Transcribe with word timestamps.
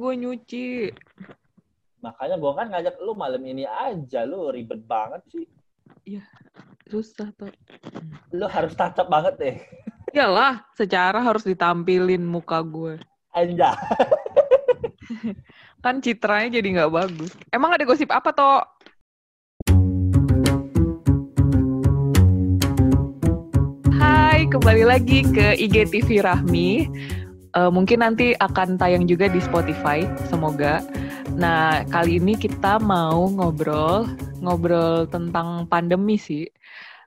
gue 0.00 0.12
nyuci. 0.16 0.68
Makanya 2.00 2.40
gue 2.40 2.52
kan 2.56 2.66
ngajak 2.72 2.96
lu 3.04 3.12
malam 3.12 3.44
ini 3.44 3.68
aja, 3.68 4.24
lu 4.24 4.48
ribet 4.48 4.80
banget 4.88 5.20
sih. 5.28 5.44
Iya, 6.08 6.24
susah 6.88 7.28
tuh. 7.36 7.52
Lu 8.32 8.48
harus 8.48 8.72
tatap 8.72 9.12
banget 9.12 9.36
deh. 9.36 9.56
Iyalah, 10.16 10.64
secara 10.72 11.20
harus 11.20 11.44
ditampilin 11.44 12.24
muka 12.24 12.64
gue. 12.64 12.96
Anja. 13.36 13.76
Kan 15.84 16.00
citranya 16.00 16.56
jadi 16.56 16.80
nggak 16.80 16.92
bagus. 16.96 17.36
Emang 17.52 17.76
ada 17.76 17.84
gosip 17.84 18.08
apa 18.08 18.32
toh? 18.32 18.64
Hai, 24.00 24.48
kembali 24.48 24.88
lagi 24.88 25.28
ke 25.28 25.60
IGTV 25.60 26.24
Rahmi. 26.24 26.88
Eh, 27.50 27.70
mungkin 27.74 27.98
nanti 28.06 28.30
akan 28.38 28.78
tayang 28.78 29.10
juga 29.10 29.26
di 29.26 29.42
Spotify, 29.42 30.06
semoga. 30.30 30.78
Nah, 31.34 31.82
kali 31.90 32.22
ini 32.22 32.38
kita 32.38 32.78
mau 32.78 33.26
ngobrol, 33.26 34.06
ngobrol 34.38 35.10
tentang 35.10 35.66
pandemi 35.66 36.14
sih. 36.14 36.46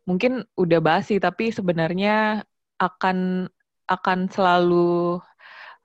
Mungkin 0.03 0.43
udah 0.59 0.79
basi, 0.83 1.15
tapi 1.15 1.47
sebenarnya 1.55 2.43
akan 2.75 3.47
akan 3.87 4.19
selalu 4.27 5.19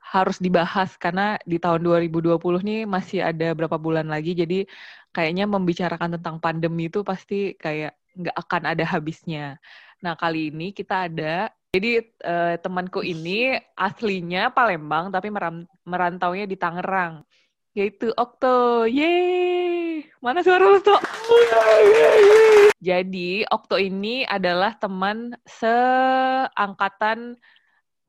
harus 0.03 0.41
dibahas 0.41 0.97
karena 0.97 1.37
di 1.45 1.61
tahun 1.61 1.85
2020 1.85 2.59
nih 2.65 2.81
masih 2.89 3.21
ada 3.21 3.53
berapa 3.53 3.77
bulan 3.77 4.09
lagi 4.09 4.33
jadi 4.33 4.65
kayaknya 5.13 5.45
membicarakan 5.45 6.17
tentang 6.17 6.41
pandemi 6.41 6.89
itu 6.89 7.05
pasti 7.05 7.53
kayak 7.53 7.93
nggak 8.17 8.35
akan 8.35 8.63
ada 8.73 8.83
habisnya. 8.89 9.61
Nah 10.01 10.17
kali 10.17 10.49
ini 10.49 10.73
kita 10.73 11.05
ada 11.07 11.53
jadi 11.69 12.01
eh, 12.01 12.55
temanku 12.65 13.05
ini 13.05 13.53
aslinya 13.77 14.49
Palembang 14.49 15.13
tapi 15.13 15.29
meram- 15.29 15.69
merantaunya 15.85 16.49
di 16.49 16.57
Tangerang 16.57 17.21
yaitu 17.77 18.09
Okto. 18.17 18.89
Yeay! 18.89 20.01
Mana 20.19 20.41
suara 20.41 20.65
lu, 20.65 20.81
Tok? 20.81 20.97
Jadi 22.81 23.45
Okto 23.45 23.77
ini 23.77 24.25
adalah 24.25 24.73
teman 24.81 25.37
seangkatan 25.45 27.37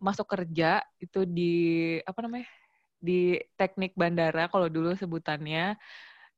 masuk 0.00 0.32
kerja 0.32 0.80
itu 0.96 1.28
di 1.28 1.54
apa 2.00 2.24
namanya 2.24 2.48
di 2.96 3.36
teknik 3.60 3.92
bandara 3.92 4.48
kalau 4.48 4.72
dulu 4.72 4.96
sebutannya 4.96 5.76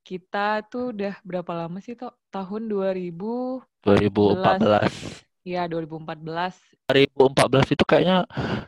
kita 0.03 0.67
tuh 0.67 0.91
udah 0.91 1.15
berapa 1.23 1.55
lama 1.55 1.79
sih 1.79 1.95
tuh 1.95 2.11
tahun 2.35 2.67
2000 2.67 3.63
2014. 3.87 5.31
Ya 5.43 5.67
2014 5.67 6.55
2014 6.87 7.75
itu 7.75 7.85
kayaknya 7.87 8.27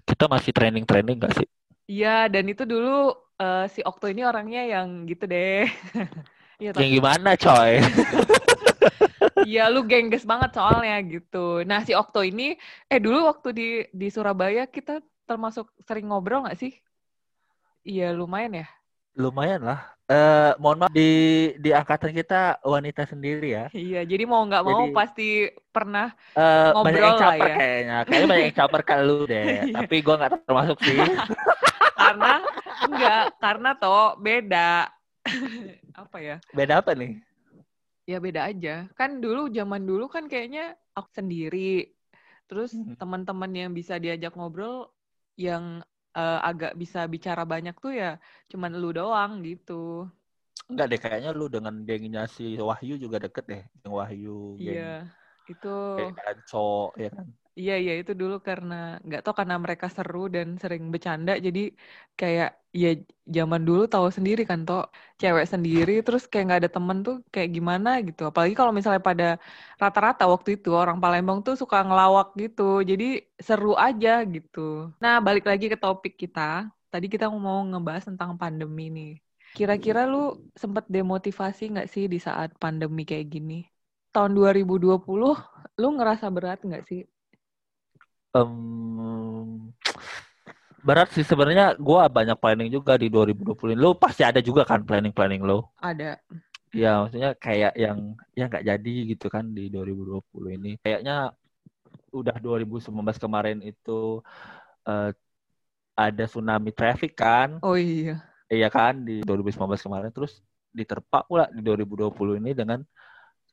kita 0.08 0.24
masih 0.30 0.50
training-training 0.54 1.16
gak 1.22 1.34
sih? 1.42 1.48
Iya 1.84 2.32
dan 2.32 2.44
itu 2.48 2.64
dulu 2.64 3.12
eh, 3.38 3.66
si 3.68 3.80
Okto 3.84 4.08
ini 4.08 4.24
orangnya 4.24 4.62
yang 4.64 5.04
gitu 5.04 5.28
deh 5.28 5.68
Iya 6.62 6.70
Yang 6.78 6.90
gimana 7.02 7.30
coy? 7.34 7.72
Iya 9.44 9.68
lu 9.68 9.84
gengges 9.84 10.24
banget 10.24 10.56
soalnya 10.56 10.96
gitu. 11.04 11.60
Nah 11.68 11.84
si 11.84 11.92
Okto 11.92 12.24
ini, 12.24 12.56
eh 12.88 12.96
dulu 12.96 13.28
waktu 13.28 13.48
di 13.52 13.68
di 13.92 14.08
Surabaya 14.08 14.64
kita 14.64 15.04
termasuk 15.28 15.68
sering 15.84 16.08
ngobrol 16.08 16.48
nggak 16.48 16.56
sih? 16.56 16.72
Iya 17.84 18.16
lumayan 18.16 18.64
ya. 18.64 18.66
Lumayan 19.18 19.62
lah. 19.68 19.93
Eh 20.04 20.52
mohon 20.60 20.84
maaf 20.84 20.92
di 20.92 21.08
di 21.56 21.72
angkatan 21.72 22.12
kita 22.12 22.60
wanita 22.60 23.08
sendiri 23.08 23.48
ya. 23.56 23.64
Iya 23.72 24.04
jadi 24.04 24.28
mau 24.28 24.44
nggak 24.44 24.60
mau 24.60 24.84
Jadi- 24.84 24.92
pasti 24.92 25.28
pernah. 25.72 26.12
Eh 26.36 26.68
banyak 26.70 26.74
Ngobrol 26.76 27.00
yang 27.00 27.08
lah 27.08 27.20
caper 27.24 27.48
ya. 27.48 27.56
kayaknya. 27.56 27.96
Kayaknya 28.04 28.28
banyak 28.28 28.44
yang 28.44 28.58
caper 28.60 28.80
ke 28.84 28.94
lu 29.00 29.18
deh. 29.24 29.44
Iya. 29.64 29.74
Tapi 29.80 29.96
gua 30.04 30.14
nggak 30.20 30.32
termasuk 30.44 30.78
sih. 30.84 30.98
Karena 32.04 32.32
enggak, 32.84 33.24
karena 33.40 33.70
toh 33.80 34.06
beda. 34.20 34.92
Apa 36.04 36.16
ya? 36.20 36.36
Beda 36.52 36.84
apa 36.84 36.92
nih? 36.92 37.16
Ya 38.04 38.20
beda 38.20 38.44
aja. 38.44 38.84
Kan 38.92 39.24
dulu 39.24 39.48
zaman 39.48 39.88
dulu 39.88 40.04
kan 40.12 40.28
kayaknya 40.28 40.76
aku 40.92 41.08
sendiri. 41.16 41.88
Terus 42.44 42.76
Mhm. 42.76 43.00
teman-teman 43.00 43.48
yang 43.56 43.70
bisa 43.72 43.96
diajak 43.96 44.36
ngobrol 44.36 44.92
yang 45.40 45.80
eh, 46.18 46.38
agak 46.48 46.72
bisa 46.82 46.98
bicara 47.14 47.42
banyak 47.52 47.74
tuh 47.84 47.92
ya 48.00 48.06
cuman 48.50 48.70
lu 48.80 48.88
doang 48.98 49.32
gitu. 49.48 49.72
Enggak 50.70 50.86
deh, 50.90 51.00
kayaknya 51.04 51.30
lu 51.38 51.44
dengan 51.54 51.74
gengnya 51.88 52.22
si 52.36 52.56
Wahyu 52.56 52.94
juga 53.04 53.16
deket 53.24 53.44
deh. 53.52 53.62
Yang 53.84 53.92
Wahyu, 54.00 54.30
geng 54.64 54.80
Iya, 54.80 54.90
itu 55.50 55.68
geng 55.96 56.10
Danco, 56.18 56.58
ya 57.02 57.10
kan? 57.16 57.26
Iya 57.60 57.72
iya 57.82 57.92
itu 58.00 58.12
dulu 58.20 58.34
karena 58.48 58.74
nggak 59.06 59.20
tahu 59.24 59.34
karena 59.40 59.56
mereka 59.64 59.86
seru 59.96 60.18
dan 60.34 60.48
sering 60.62 60.82
bercanda 60.92 61.32
jadi 61.46 61.60
kayak 62.18 62.48
ya 62.82 62.88
zaman 63.36 63.62
dulu 63.68 63.82
tahu 63.92 64.06
sendiri 64.16 64.40
kan 64.50 64.60
toh 64.68 64.80
cewek 65.20 65.46
sendiri 65.52 65.92
terus 66.06 66.22
kayak 66.30 66.44
nggak 66.46 66.60
ada 66.62 66.70
temen 66.76 66.98
tuh 67.06 67.14
kayak 67.34 67.50
gimana 67.56 67.88
gitu. 68.06 68.20
Apalagi 68.30 68.54
kalau 68.58 68.72
misalnya 68.76 69.02
pada 69.08 69.24
rata-rata 69.82 70.22
waktu 70.34 70.48
itu 70.58 70.68
orang 70.82 70.98
Palembang 71.02 71.38
tuh 71.46 71.54
suka 71.62 71.76
ngelawak 71.86 72.26
gitu. 72.42 72.62
Jadi 72.90 73.04
seru 73.46 73.70
aja 73.86 74.10
gitu. 74.34 74.60
Nah, 75.02 75.14
balik 75.26 75.44
lagi 75.50 75.64
ke 75.72 75.78
topik 75.84 76.14
kita. 76.22 76.40
Tadi 76.92 77.06
kita 77.12 77.24
mau 77.46 77.58
ngebahas 77.70 78.04
tentang 78.10 78.30
pandemi 78.40 78.82
nih. 78.96 79.10
Kira-kira 79.56 80.00
lu 80.12 80.18
sempet 80.62 80.84
demotivasi 80.90 81.62
nggak 81.72 81.88
sih 81.94 82.04
di 82.12 82.18
saat 82.26 82.50
pandemi 82.62 83.02
kayak 83.10 83.26
gini? 83.34 83.54
Tahun 84.14 84.30
2020 84.34 85.34
lu 85.80 85.88
ngerasa 85.96 86.26
berat 86.34 86.58
nggak 86.66 86.84
sih? 86.90 87.00
Em, 88.34 89.70
berat 90.82 91.08
sih 91.14 91.22
sebenarnya 91.22 91.78
gua 91.78 92.10
banyak 92.10 92.34
planning 92.36 92.68
juga 92.68 92.98
di 92.98 93.06
2020. 93.06 93.78
Lu 93.78 93.94
pasti 93.94 94.26
ada 94.26 94.42
juga 94.42 94.66
kan 94.66 94.82
planning-planning 94.82 95.40
lo. 95.46 95.70
Ada. 95.78 96.18
Ya, 96.74 96.98
maksudnya 97.06 97.38
kayak 97.38 97.78
yang 97.78 98.18
ya 98.34 98.50
nggak 98.50 98.66
jadi 98.66 98.94
gitu 99.14 99.30
kan 99.30 99.46
di 99.54 99.70
2020 99.70 100.50
ini. 100.58 100.74
Kayaknya 100.82 101.30
udah 102.10 102.36
2019 102.42 103.22
kemarin 103.22 103.58
itu 103.62 104.18
eh, 104.86 105.10
ada 105.94 106.24
tsunami 106.26 106.74
traffic 106.74 107.14
kan? 107.14 107.62
Oh 107.62 107.78
iya. 107.78 108.18
Iya 108.50 108.68
kan 108.68 109.06
di 109.06 109.22
2019 109.22 109.78
kemarin 109.78 110.10
terus 110.10 110.42
diterpa 110.74 111.22
pula 111.22 111.46
di 111.54 111.62
2020 111.62 112.42
ini 112.42 112.50
dengan 112.50 112.82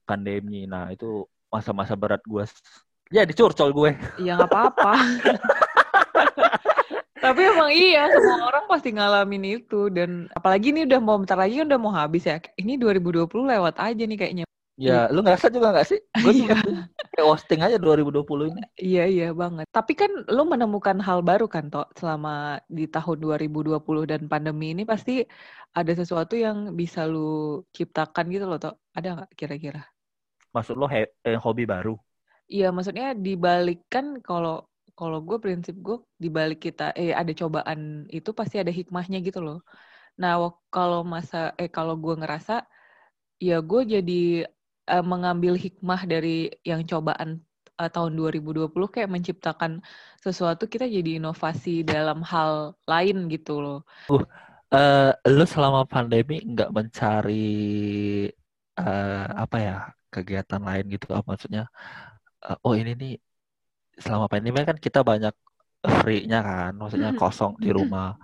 pandemi. 0.10 0.66
Nah, 0.66 0.90
itu 0.90 1.30
masa-masa 1.54 1.94
berat 1.94 2.26
gua. 2.26 2.50
Ya 3.12 3.28
dicurcol 3.28 3.76
gue. 3.76 3.92
Ya 4.24 4.40
nggak 4.40 4.50
apa-apa. 4.50 4.92
Tapi 7.22 7.42
emang 7.46 7.70
iya, 7.70 8.10
semua 8.10 8.50
orang 8.50 8.66
pasti 8.66 8.90
ngalamin 8.96 9.62
itu. 9.62 9.92
Dan 9.94 10.32
apalagi 10.34 10.74
ini 10.74 10.88
udah 10.90 11.00
mau 11.04 11.20
bentar 11.22 11.38
lagi 11.38 11.62
kan 11.62 11.68
udah 11.70 11.80
mau 11.80 11.94
habis 11.94 12.26
ya. 12.26 12.42
Ini 12.58 12.80
2020 12.82 13.46
lewat 13.46 13.78
aja 13.78 14.04
nih 14.08 14.18
kayaknya. 14.18 14.46
Ya, 14.82 15.06
lu 15.14 15.22
ngerasa 15.22 15.54
juga 15.54 15.70
nggak 15.76 15.88
sih? 15.94 16.00
Gue 16.26 16.34
Iya. 16.42 16.58
kayak 17.14 17.28
wasting 17.30 17.62
aja 17.62 17.78
2020 17.78 18.50
ini. 18.50 18.62
Iya, 18.80 19.04
iya 19.06 19.28
banget. 19.36 19.70
Tapi 19.70 19.94
kan 19.94 20.10
lo 20.26 20.42
menemukan 20.48 20.98
hal 20.98 21.22
baru 21.22 21.46
kan, 21.46 21.70
Tok, 21.70 21.94
selama 21.94 22.58
di 22.66 22.90
tahun 22.90 23.22
2020 23.22 24.10
dan 24.10 24.26
pandemi 24.26 24.74
ini 24.74 24.82
pasti 24.88 25.22
ada 25.78 25.92
sesuatu 25.94 26.34
yang 26.34 26.74
bisa 26.74 27.06
lu 27.06 27.62
ciptakan 27.76 28.34
gitu 28.34 28.50
loh, 28.50 28.58
Tok. 28.58 28.76
Ada 28.98 29.08
nggak 29.22 29.30
kira-kira? 29.38 29.84
Maksud 30.56 30.74
lo 30.74 30.90
he- 30.90 31.14
eh, 31.22 31.38
hobi 31.38 31.70
baru? 31.70 31.94
Iya, 32.54 32.66
maksudnya 32.76 33.06
dibalik 33.26 33.78
kan 33.94 34.06
kalau 34.28 34.52
kalau 34.98 35.18
gue 35.28 35.38
prinsip 35.44 35.76
gue 35.86 35.96
dibalik 36.24 36.60
kita 36.66 36.84
eh 37.00 37.10
ada 37.20 37.32
cobaan 37.40 37.80
itu 38.18 38.30
pasti 38.40 38.56
ada 38.62 38.72
hikmahnya 38.80 39.18
gitu 39.28 39.40
loh. 39.48 39.58
Nah, 40.22 40.34
kalau 40.74 41.02
masa 41.14 41.38
eh 41.62 41.70
kalau 41.78 41.96
gue 42.04 42.14
ngerasa 42.22 42.54
ya 43.48 43.54
gue 43.70 43.82
jadi 43.96 44.14
eh, 44.92 45.04
mengambil 45.12 45.54
hikmah 45.66 46.02
dari 46.12 46.30
yang 46.70 46.82
cobaan 46.92 47.30
eh, 47.82 47.90
tahun 47.96 48.12
2020 48.20 48.88
kayak 48.94 49.10
menciptakan 49.16 49.72
sesuatu 50.26 50.64
kita 50.74 50.86
jadi 50.98 51.10
inovasi 51.20 51.70
dalam 51.92 52.20
hal 52.32 52.52
lain 52.92 53.16
gitu 53.34 53.52
loh. 53.64 53.78
Eh, 54.74 55.12
lu 55.36 55.44
selama 55.54 55.82
pandemi 55.92 56.34
nggak 56.52 56.70
mencari 56.78 57.34
eh, 58.80 59.26
apa 59.44 59.56
ya 59.66 59.74
kegiatan 60.14 60.62
lain 60.68 60.84
gitu? 60.94 61.06
Apa 61.18 61.28
maksudnya? 61.34 61.62
Eh, 62.50 62.58
oh 62.66 62.74
ini 62.74 62.92
nih 62.98 63.14
selama 64.02 64.26
pandemi 64.32 64.62
kan 64.66 64.78
kita 64.78 65.06
banyak 65.06 65.34
free-nya 65.82 66.40
kan, 66.46 66.72
maksudnya 66.78 67.12
kosong 67.18 67.58
di 67.58 67.70
rumah. 67.74 68.18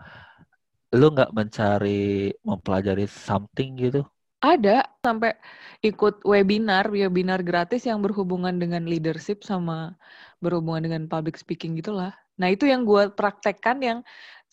Lu 0.93 1.11
nggak 1.11 1.33
mencari 1.33 2.31
mempelajari 2.45 3.05
something 3.09 3.77
gitu? 3.81 4.01
Ada 4.37 4.85
sampai 5.01 5.33
ikut 5.81 6.21
webinar, 6.21 6.93
webinar 6.93 7.41
gratis 7.41 7.89
yang 7.89 7.99
berhubungan 8.05 8.61
dengan 8.61 8.85
leadership 8.85 9.41
sama 9.41 9.97
berhubungan 10.37 10.85
dengan 10.85 11.09
public 11.09 11.35
speaking 11.41 11.73
gitulah. 11.81 12.13
Nah 12.37 12.53
itu 12.53 12.69
yang 12.69 12.85
gue 12.85 13.09
praktekkan 13.17 13.81
yang 13.81 13.99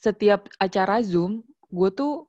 setiap 0.01 0.49
acara 0.57 1.05
Zoom, 1.05 1.45
gue 1.69 1.91
tuh 1.93 2.29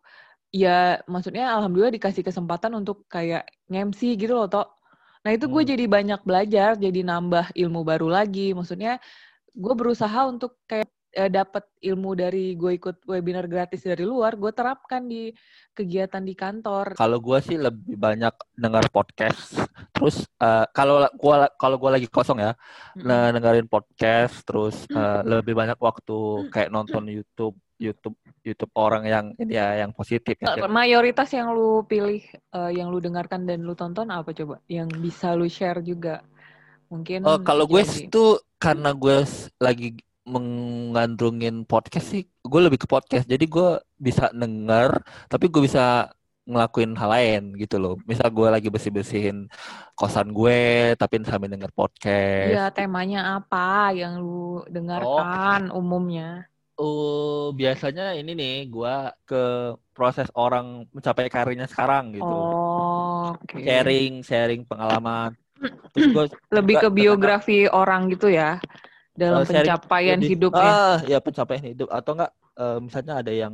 ya 0.52 1.00
maksudnya 1.08 1.52
alhamdulillah 1.56 1.96
dikasih 1.96 2.24
kesempatan 2.28 2.76
untuk 2.76 3.08
kayak 3.08 3.48
nge-MC 3.72 4.20
gitu 4.20 4.36
loh, 4.36 4.48
Tok. 4.52 4.68
Nah 5.26 5.32
itu 5.34 5.46
gue 5.50 5.64
Hmm. 5.66 5.72
jadi 5.74 5.86
banyak 5.90 6.22
belajar, 6.22 6.78
jadi 6.78 7.02
nambah 7.02 7.50
ilmu 7.58 7.82
baru 7.82 8.08
lagi. 8.14 8.54
Maksudnya 8.54 9.02
gue 9.58 9.74
berusaha 9.74 10.30
untuk 10.30 10.62
kayak 10.70 10.86
eh, 11.16 11.32
dapat 11.32 11.64
ilmu 11.80 12.12
dari 12.14 12.60
gue 12.60 12.76
ikut 12.76 13.08
webinar 13.08 13.48
gratis 13.48 13.88
dari 13.88 14.04
luar, 14.04 14.36
gue 14.36 14.52
terapkan 14.52 15.00
di 15.08 15.32
kegiatan 15.72 16.20
di 16.20 16.36
kantor. 16.36 16.94
Kalau 16.94 17.18
gue 17.24 17.40
sih 17.40 17.56
lebih 17.58 17.96
banyak 17.96 18.36
dengar 18.54 18.86
podcast. 18.92 19.56
Terus 19.96 20.28
eh, 20.44 20.66
kalau 20.76 21.08
gua 21.16 21.48
kalau 21.56 21.80
gua 21.80 21.96
lagi 21.96 22.12
kosong 22.12 22.44
ya, 22.44 22.52
nah, 23.00 23.32
dengerin 23.32 23.66
podcast. 23.72 24.44
Terus 24.44 24.84
eh, 24.92 25.22
lebih 25.24 25.56
banyak 25.56 25.80
waktu 25.80 26.52
kayak 26.52 26.68
nonton 26.70 27.08
YouTube, 27.08 27.56
YouTube, 27.76 28.16
YouTube 28.42 28.74
orang 28.76 29.04
yang 29.04 29.26
ini 29.36 29.56
ya 29.60 29.84
yang 29.84 29.92
positif 29.92 30.40
ya. 30.40 30.56
Eh, 30.56 30.72
Mayoritas 30.72 31.28
yang 31.36 31.52
lu 31.52 31.84
pilih, 31.84 32.24
eh, 32.32 32.72
yang 32.72 32.88
lu 32.88 33.04
dengarkan 33.04 33.44
dan 33.44 33.64
lu 33.68 33.76
tonton 33.76 34.08
apa 34.12 34.32
coba? 34.32 34.64
Yang 34.72 34.96
bisa 35.04 35.36
lu 35.36 35.48
share 35.52 35.84
juga. 35.84 36.24
Mungkin 36.88 37.26
Oh, 37.26 37.42
kalau 37.42 37.66
gue 37.68 37.82
Joji. 37.84 38.08
tuh 38.08 38.40
karena 38.62 38.94
gue 38.96 39.26
lagi 39.60 39.98
mengandrungin 40.26 41.70
podcast 41.70 42.16
sih, 42.16 42.24
gue 42.26 42.62
lebih 42.62 42.82
ke 42.82 42.88
podcast. 42.90 43.30
Jadi 43.30 43.46
gue 43.46 43.78
bisa 44.00 44.32
denger, 44.34 45.04
tapi 45.30 45.52
gue 45.52 45.62
bisa 45.62 46.10
ngelakuin 46.46 46.94
hal 46.94 47.10
lain 47.10 47.44
gitu 47.58 47.82
loh. 47.82 47.98
Misal 48.06 48.30
gue 48.30 48.48
lagi 48.50 48.70
bersih-bersihin 48.70 49.50
kosan 49.98 50.30
gue, 50.30 50.94
tapi 50.98 51.22
sambil 51.26 51.50
denger 51.50 51.74
podcast. 51.74 52.54
Iya, 52.54 52.66
temanya 52.70 53.42
apa 53.42 53.94
yang 53.98 54.22
lu 54.22 54.62
dengarkan 54.70 55.74
umumnya? 55.74 56.46
Oh, 56.76 57.56
biasanya 57.56 58.12
ini 58.20 58.36
nih, 58.36 58.54
gue 58.68 58.96
ke 59.24 59.44
proses 59.96 60.28
orang 60.36 60.84
mencapai 60.92 61.32
karirnya 61.32 61.72
sekarang 61.72 62.12
gitu. 62.12 62.28
Oh, 62.28 63.32
oke. 63.32 63.56
Sharing, 63.64 64.20
sharing 64.28 64.62
pengalaman. 64.68 65.32
Terus 65.96 66.36
Lebih 66.52 66.76
ke 66.84 66.90
biografi 66.92 67.64
orang 67.72 68.12
gitu 68.12 68.28
ya, 68.28 68.60
dalam 69.16 69.48
sharing 69.48 69.72
pencapaian 69.72 70.20
lebih- 70.20 70.32
hidupnya. 70.36 70.72
Ah, 70.76 70.98
ya 71.08 71.18
pencapaian 71.24 71.64
hidup 71.64 71.88
atau 71.88 72.12
enggak 72.20 72.32
eh, 72.60 72.78
misalnya 72.84 73.14
ada 73.24 73.32
yang 73.32 73.54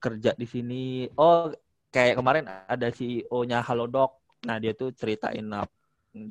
kerja 0.00 0.32
di 0.32 0.46
sini. 0.48 0.84
Oh, 1.20 1.52
kayak 1.92 2.16
kemarin 2.16 2.48
ada 2.48 2.88
CEO-nya 2.88 3.60
Halodoc. 3.60 4.16
Nah, 4.48 4.56
dia 4.56 4.72
tuh 4.72 4.96
ceritain 4.96 5.44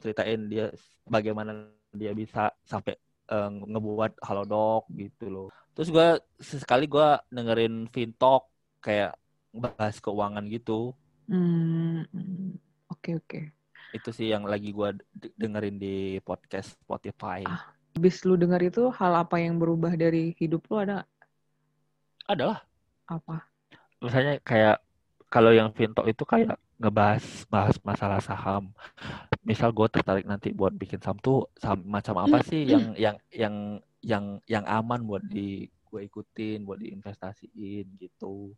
ceritain 0.01 0.41
dia 0.49 0.73
bagaimana 1.05 1.69
dia 1.93 2.11
bisa 2.17 2.49
sampai 2.65 2.97
eh, 3.29 3.49
ngebuat 3.69 4.25
Halodoc 4.25 4.89
gitu 4.97 5.29
loh. 5.29 5.47
Terus 5.79 5.95
gua 5.95 6.19
sesekali 6.43 6.91
gua 6.91 7.23
dengerin 7.31 7.87
Fintalk 7.87 8.51
kayak 8.83 9.15
bahas 9.55 9.95
keuangan 10.03 10.43
gitu. 10.51 10.91
Hmm, 11.31 12.03
hmm. 12.11 12.59
oke 12.91 13.23
oke. 13.23 13.39
Itu 13.95 14.11
sih 14.11 14.27
yang 14.27 14.43
lagi 14.43 14.75
gua 14.75 14.91
d- 14.91 15.31
dengerin 15.39 15.79
di 15.79 16.19
podcast 16.19 16.75
Spotify. 16.83 17.47
Ah. 17.47 17.71
Habis 17.95 18.27
lu 18.27 18.35
denger 18.35 18.75
itu 18.75 18.91
hal 18.91 19.23
apa 19.23 19.39
yang 19.39 19.55
berubah 19.55 19.95
dari 19.95 20.35
hidup 20.35 20.67
lu 20.67 20.83
ada 20.83 21.07
Adalah 22.27 22.59
apa? 23.07 23.47
misalnya 24.03 24.35
kayak 24.43 24.83
kalau 25.31 25.55
yang 25.55 25.71
Vinto 25.71 26.03
itu 26.03 26.27
kayak 26.27 26.59
ngebahas 26.75 27.23
bahas 27.47 27.79
masalah 27.87 28.19
saham. 28.19 28.75
Misal 29.47 29.71
gue 29.71 29.87
tertarik 29.87 30.27
nanti 30.27 30.51
buat 30.51 30.75
bikin 30.75 30.99
saham 30.99 31.23
tuh 31.23 31.47
saham 31.55 31.87
macam 31.87 32.19
apa 32.19 32.43
sih 32.43 32.67
yang 32.67 32.91
yang 33.03 33.15
yang 33.31 33.55
yang 33.99 34.39
yang 34.47 34.63
aman 34.65 35.03
buat 35.03 35.23
di 35.27 35.67
gue 35.89 36.01
ikutin, 36.05 36.63
buat 36.63 36.79
diinvestasiin 36.79 37.85
gitu. 37.97 38.53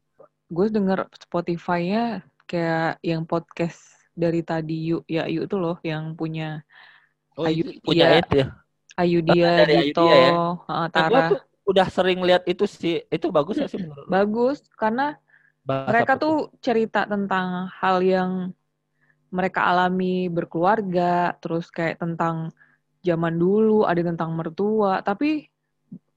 Gue 0.52 0.68
denger 0.68 1.08
Spotify-nya 1.16 2.28
kayak 2.44 3.00
yang 3.02 3.24
podcast 3.24 3.80
dari 4.12 4.44
tadi 4.44 4.92
Yu, 4.92 5.08
ya 5.08 5.26
Yu 5.32 5.48
tuh 5.48 5.60
loh 5.64 5.78
yang 5.82 6.14
punya 6.20 6.62
Oh, 7.40 7.48
Ayu, 7.48 7.64
itu 7.64 7.80
punya 7.88 8.06
iya. 8.12 8.20
itu 8.20 8.34
ya. 8.44 8.48
Ayu 9.00 9.20
dia, 9.24 9.52
Dito, 9.64 10.04
Dia 10.04 10.18
ya? 10.20 10.32
Nah, 10.68 10.88
gue 10.92 10.92
Tara. 10.92 11.30
tuh 11.32 11.42
udah 11.72 11.88
sering 11.88 12.20
lihat 12.28 12.44
itu 12.44 12.68
sih. 12.68 13.00
Itu 13.08 13.32
bagus 13.32 13.56
gak 13.56 13.72
sih 13.72 13.80
menurut? 13.80 14.06
Bagus 14.12 14.60
karena 14.76 15.16
Bahas 15.64 15.88
mereka 15.88 16.20
apa 16.20 16.22
tuh 16.22 16.36
cerita 16.60 17.08
tentang 17.08 17.72
hal 17.80 18.04
yang 18.04 18.32
mereka 19.32 19.64
alami 19.64 20.28
berkeluarga, 20.28 21.40
terus 21.40 21.72
kayak 21.72 22.04
tentang 22.04 22.52
zaman 23.02 23.36
dulu, 23.38 23.86
ada 23.86 24.02
tentang 24.06 24.34
mertua, 24.38 25.02
tapi 25.02 25.50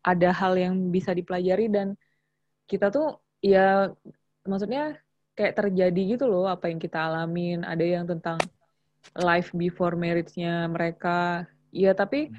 ada 0.04 0.31
hal 0.36 0.54
yang 0.60 0.92
bisa 0.92 1.16
dipelajari 1.16 1.72
dan 1.72 1.96
kita 2.69 2.92
tuh 2.92 3.20
ya 3.40 3.88
maksudnya 4.44 5.00
kayak 5.32 5.56
terjadi 5.56 6.16
gitu 6.16 6.28
loh 6.28 6.46
apa 6.46 6.69
yang 6.69 6.78
kita 6.78 7.08
alamin, 7.08 7.64
ada 7.64 7.82
yang 7.82 8.04
tentang 8.04 8.38
life 9.16 9.50
before 9.52 9.98
marriage-nya 9.98 10.69
mereka. 10.70 11.48
Ya 11.75 11.92
tapi 11.92 12.31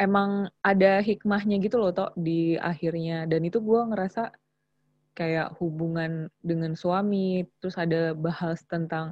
emang 0.00 0.48
ada 0.64 1.02
hikmahnya 1.04 1.60
gitu 1.60 1.76
loh 1.76 1.92
toh 1.92 2.10
di 2.16 2.56
akhirnya. 2.56 3.28
Dan 3.28 3.44
itu 3.46 3.60
gue 3.60 3.80
ngerasa 3.92 4.32
kayak 5.12 5.58
hubungan 5.58 6.30
dengan 6.38 6.78
suami 6.78 7.42
terus 7.58 7.74
ada 7.74 8.14
bahas 8.14 8.62
tentang 8.64 9.10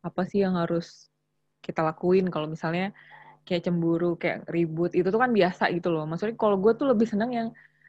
apa 0.00 0.22
sih 0.24 0.40
yang 0.40 0.56
harus 0.56 1.12
kita 1.60 1.84
lakuin. 1.84 2.32
Kalau 2.32 2.48
misalnya 2.48 2.96
kayak 3.50 3.66
cemburu 3.66 4.14
kayak 4.14 4.46
ribut 4.54 4.94
itu 4.94 5.10
tuh 5.10 5.18
kan 5.18 5.34
biasa 5.34 5.74
gitu 5.74 5.90
loh. 5.90 6.06
Maksudnya 6.06 6.38
kalau 6.38 6.56
gue 6.62 6.72
tuh 6.78 6.86
lebih 6.86 7.06
senang 7.10 7.30
yang 7.34 7.48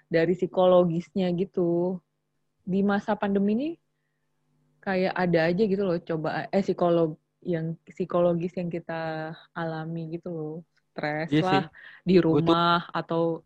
dari 0.09 0.33
psikologisnya 0.33 1.29
gitu. 1.37 2.01
Di 2.65 2.81
masa 2.81 3.13
pandemi 3.21 3.51
ini 3.57 3.69
kayak 4.81 5.13
ada 5.13 5.39
aja 5.49 5.63
gitu 5.69 5.83
loh 5.85 5.97
coba 6.01 6.49
eh 6.49 6.63
psikolog 6.65 7.13
yang 7.45 7.77
psikologis 7.85 8.53
yang 8.57 8.69
kita 8.73 9.33
alami 9.53 10.17
gitu 10.17 10.29
loh. 10.33 10.53
Stres 10.91 11.29
Iya 11.31 11.41
sih. 11.41 11.45
lah 11.45 11.63
di 12.09 12.17
tuh- 12.17 12.25
rumah 12.25 12.89
atau 12.91 13.45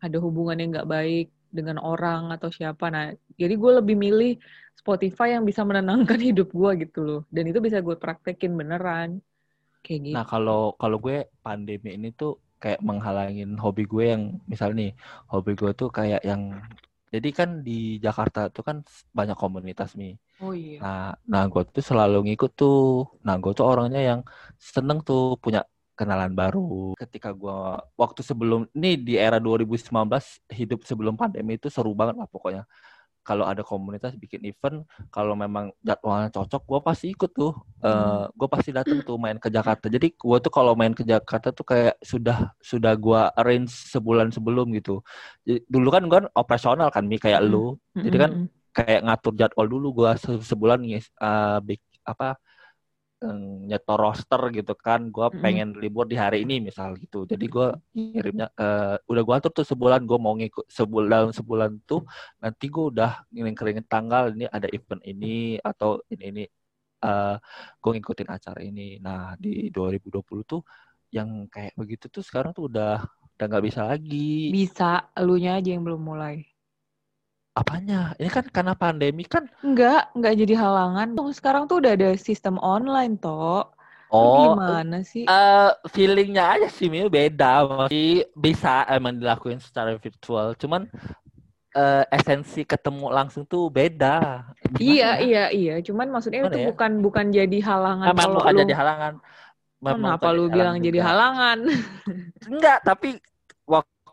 ada 0.00 0.16
hubungan 0.24 0.56
yang 0.56 0.68
nggak 0.74 0.88
baik 0.88 1.26
dengan 1.52 1.76
orang 1.80 2.32
atau 2.34 2.48
siapa. 2.48 2.88
Nah 2.94 3.12
jadi 3.36 3.54
gue 3.60 3.72
lebih 3.84 3.96
milih 4.00 4.32
Spotify 4.80 5.36
yang 5.36 5.44
bisa 5.44 5.60
menenangkan 5.68 6.16
hidup 6.28 6.48
gue 6.50 6.70
gitu 6.88 6.98
loh. 7.04 7.20
Dan 7.28 7.52
itu 7.52 7.60
bisa 7.60 7.78
gue 7.84 7.96
praktekin 8.00 8.52
beneran 8.56 9.20
kayak 9.84 10.00
gitu 10.06 10.14
Nah, 10.14 10.22
kalau 10.30 10.74
kalau 10.80 10.96
gue 11.04 11.14
pandemi 11.44 11.88
ini 11.96 12.08
tuh 12.20 12.30
kayak 12.62 12.80
menghalangin 12.88 13.50
hobi 13.62 13.82
gue 13.92 14.04
yang 14.12 14.22
misal 14.52 14.70
nih, 14.78 14.88
hobi 15.32 15.50
gue 15.60 15.70
tuh 15.80 15.88
kayak 15.98 16.20
yang 16.30 16.42
jadi 17.14 17.28
kan 17.38 17.48
di 17.66 17.72
Jakarta 18.04 18.38
tuh 18.54 18.62
kan 18.68 18.76
banyak 19.18 19.36
komunitas 19.42 19.90
nih. 20.00 20.12
oh 20.40 20.52
iya 20.54 20.82
Nah, 20.82 20.96
nah 21.32 21.42
gue 21.52 21.62
tuh 21.76 21.84
selalu 21.90 22.16
ngikut 22.26 22.50
tuh. 22.60 22.76
Nah, 23.26 23.34
gue 23.42 23.52
tuh 23.58 23.66
orangnya 23.70 24.00
yang 24.10 24.20
seneng 24.74 24.98
tuh 25.08 25.20
punya 25.44 25.60
kenalan 25.98 26.32
baru. 26.40 26.60
Ketika 27.02 27.28
gue 27.40 27.54
waktu 28.02 28.20
sebelum 28.30 28.60
ini 28.76 28.88
di 29.06 29.12
era 29.26 29.38
2019 29.46 30.24
hidup 30.58 30.80
sebelum 30.90 31.14
pandemi 31.20 31.52
itu 31.58 31.68
seru 31.76 31.90
banget 32.00 32.16
lah 32.20 32.28
pokoknya. 32.34 32.62
Kalau 33.20 33.44
ada 33.44 33.60
komunitas 33.60 34.16
bikin 34.16 34.42
event, 34.48 34.82
kalau 35.12 35.36
memang 35.36 35.70
jadwalnya 35.84 36.32
cocok, 36.32 36.62
gue 36.66 36.80
pasti 36.80 37.06
ikut 37.12 37.30
tuh. 37.36 37.52
Eh, 37.84 38.24
gue 38.32 38.48
pasti 38.48 38.70
datang 38.72 39.00
tuh 39.04 39.16
main 39.20 39.36
ke 39.36 39.48
Jakarta. 39.52 39.86
Jadi 39.92 40.16
gue 40.16 40.38
tuh 40.40 40.52
kalau 40.52 40.72
main 40.72 40.92
ke 40.96 41.04
Jakarta 41.04 41.52
tuh 41.52 41.64
kayak 41.68 41.94
sudah 42.00 42.52
sudah 42.64 42.92
gue 42.96 43.20
arrange 43.36 43.70
sebulan 43.92 44.32
sebelum 44.32 44.72
gitu. 44.74 45.04
Jadi, 45.44 45.62
dulu 45.68 45.88
kan 45.92 46.02
gue 46.08 46.18
operasional 46.32 46.88
kan, 46.88 47.04
Mi 47.06 47.20
kayak 47.20 47.40
Mm. 47.44 47.50
lu 47.52 47.76
jadi 48.00 48.16
kan 48.16 48.30
Mm-mm. 48.32 48.48
kayak 48.72 49.00
ngatur 49.04 49.34
jadwal 49.36 49.66
dulu 49.68 49.86
gua 49.92 50.10
se- 50.16 50.40
sebulan 50.40 50.80
eh, 50.88 51.58
bik- 51.60 52.00
apa 52.06 52.38
nyetor 53.68 53.98
roster 54.04 54.40
gitu 54.56 54.72
kan 54.84 55.00
gua 55.14 55.26
Mm-mm. 55.32 55.40
pengen 55.42 55.68
libur 55.82 56.04
di 56.12 56.16
hari 56.24 56.36
ini 56.44 56.54
misal 56.68 56.88
gitu. 57.02 57.16
Jadi 57.32 57.44
gua 57.54 57.66
ngirimnya 57.96 58.46
eh, 58.60 58.96
udah 59.10 59.22
gua 59.26 59.34
atur 59.38 59.52
tuh 59.58 59.66
sebulan 59.70 60.00
gua 60.08 60.18
mau 60.24 60.34
ngikut 60.38 60.64
sebulan 60.78 61.08
dalam 61.14 61.30
sebulan 61.38 61.70
tuh 61.88 62.00
nanti 62.42 62.64
gua 62.74 62.84
udah 62.92 63.10
ngiring 63.34 63.78
tanggal 63.92 64.24
ini 64.34 64.44
ada 64.56 64.68
event 64.76 65.02
ini 65.10 65.26
atau 65.68 65.90
ini 66.12 66.24
ini 66.32 66.40
eh 67.04 67.34
gua 67.82 67.90
ngikutin 67.94 68.28
acara 68.36 68.60
ini. 68.68 68.82
Nah 69.04 69.18
di 69.42 69.48
2020 69.74 70.44
tuh 70.52 70.60
yang 71.16 71.28
kayak 71.54 71.72
begitu 71.80 72.04
tuh 72.14 72.22
sekarang 72.28 72.50
tuh 72.56 72.64
udah 72.70 72.88
udah 73.36 73.44
nggak 73.50 73.64
bisa 73.68 73.82
lagi. 73.90 74.16
Bisa 74.54 74.90
elunya 75.20 75.50
aja 75.58 75.68
yang 75.74 75.82
belum 75.86 76.02
mulai 76.10 76.34
apanya 77.60 78.16
ini 78.16 78.30
kan 78.32 78.44
karena 78.48 78.72
pandemi 78.72 79.22
kan 79.28 79.44
Enggak, 79.60 80.08
enggak 80.16 80.34
jadi 80.40 80.54
halangan. 80.56 81.08
Tuh, 81.14 81.28
sekarang 81.36 81.62
tuh 81.68 81.84
udah 81.84 81.92
ada 81.92 82.10
sistem 82.16 82.56
online, 82.58 83.20
toh. 83.20 83.68
Oh 84.10 84.58
gimana 84.58 85.06
sih? 85.06 85.22
Eh, 85.22 85.70
feelingnya 85.86 86.58
aja 86.58 86.66
sih 86.66 86.90
Mil 86.90 87.06
beda 87.06 87.62
masih 87.86 88.26
bisa 88.34 88.82
emang 88.90 89.14
dilakuin 89.14 89.62
secara 89.62 89.94
virtual 89.94 90.58
cuman 90.58 90.90
eh, 91.78 92.04
esensi 92.10 92.66
ketemu 92.66 93.06
langsung 93.06 93.46
tuh 93.46 93.70
beda 93.70 94.50
Gimana 94.74 94.82
iya, 94.82 95.10
ya? 95.14 95.14
iya, 95.22 95.44
iya. 95.54 95.74
Cuman 95.78 96.10
maksudnya 96.10 96.42
Gimana 96.42 96.58
itu 96.58 96.58
ya? 96.58 96.66
bukan 96.74 96.92
bukan 96.98 97.26
jadi 97.30 97.58
halangan 97.62 98.06
kalau 98.18 98.34
bukan 98.42 98.52
lu 98.52 98.60
jadi 98.66 98.74
halangan 98.74 99.14
Memang 99.80 100.12
Kenapa 100.12 100.28
lu 100.36 100.44
bilang 100.52 100.76
jadi 100.82 101.00
halangan? 101.00 101.58
enggak 102.50 102.78
tapi 102.84 103.16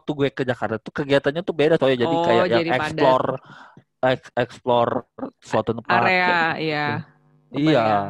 waktu 0.07 0.23
gue 0.23 0.29
ke 0.31 0.43
Jakarta 0.47 0.79
tuh 0.79 0.93
kegiatannya 1.03 1.43
tuh 1.43 1.51
beda 1.51 1.75
soalnya 1.75 2.07
jadi 2.07 2.15
Oh, 2.15 2.23
kayak 2.23 2.39
yang 2.47 2.51
jadi 2.63 2.69
padat. 2.71 2.79
explore 2.87 3.27
ex- 4.07 4.33
explore 4.39 4.93
suatu 5.43 5.71
tempat 5.75 5.99
Area, 5.99 6.07
kayak 6.07 6.51
iya. 6.63 6.85
gitu. 7.51 7.59
iya 7.59 7.83
Kebayang. 7.83 8.07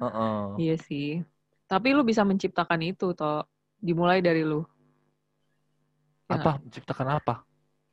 Heeh. 0.00 0.40
Iya 0.60 0.76
sih. 0.84 1.08
Tapi 1.64 1.88
lu 1.96 2.04
bisa 2.04 2.24
menciptakan 2.28 2.80
itu, 2.84 3.16
toh. 3.16 3.48
Dimulai 3.80 4.20
dari 4.20 4.44
lu. 4.44 4.60
Ya 6.28 6.36
apa 6.36 6.60
menciptakan 6.60 7.08
apa 7.16 7.34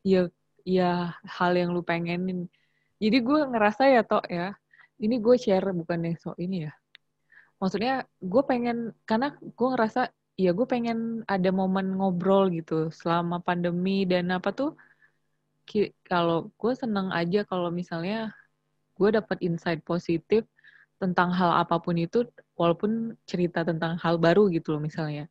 Ya, 0.03 0.27
ya 0.67 1.15
hal 1.23 1.51
yang 1.55 1.71
lu 1.71 1.79
pengenin. 1.87 2.51
Jadi 2.99 3.17
gue 3.23 3.39
ngerasa 3.47 3.87
ya 3.87 4.03
tok 4.03 4.27
ya, 4.27 4.59
ini 4.99 5.23
gue 5.23 5.35
share 5.39 5.71
bukannya 5.71 6.19
so 6.19 6.35
ini 6.35 6.67
ya. 6.67 6.73
Maksudnya 7.63 8.03
gue 8.19 8.43
pengen 8.43 8.91
karena 9.07 9.31
gue 9.39 9.67
ngerasa 9.71 10.11
ya 10.37 10.49
gue 10.53 10.67
pengen 10.69 11.25
ada 11.25 11.49
momen 11.49 11.97
ngobrol 11.97 12.53
gitu 12.53 12.93
selama 12.93 13.41
pandemi 13.41 14.05
dan 14.05 14.29
apa 14.37 14.49
tuh 14.53 14.69
kalau 16.07 16.47
gue 16.55 16.73
seneng 16.77 17.11
aja 17.11 17.43
kalau 17.43 17.69
misalnya 17.73 18.31
gue 18.97 19.09
dapat 19.17 19.37
insight 19.43 19.81
positif 19.83 20.47
tentang 20.97 21.29
hal 21.29 21.51
apa 21.61 21.77
pun 21.77 21.93
itu 21.97 22.25
walaupun 22.57 23.13
cerita 23.29 23.61
tentang 23.61 23.99
hal 24.01 24.17
baru 24.17 24.49
gitu 24.49 24.73
loh 24.77 24.81
misalnya. 24.81 25.29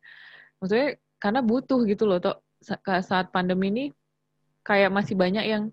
Maksudnya 0.59 0.95
karena 1.19 1.39
butuh 1.43 1.79
gitu 1.89 2.03
loh 2.07 2.19
toh 2.23 2.35
saat 3.03 3.27
pandemi 3.35 3.67
ini 3.73 3.83
kayak 4.63 4.91
masih 4.93 5.15
banyak 5.19 5.45
yang 5.47 5.63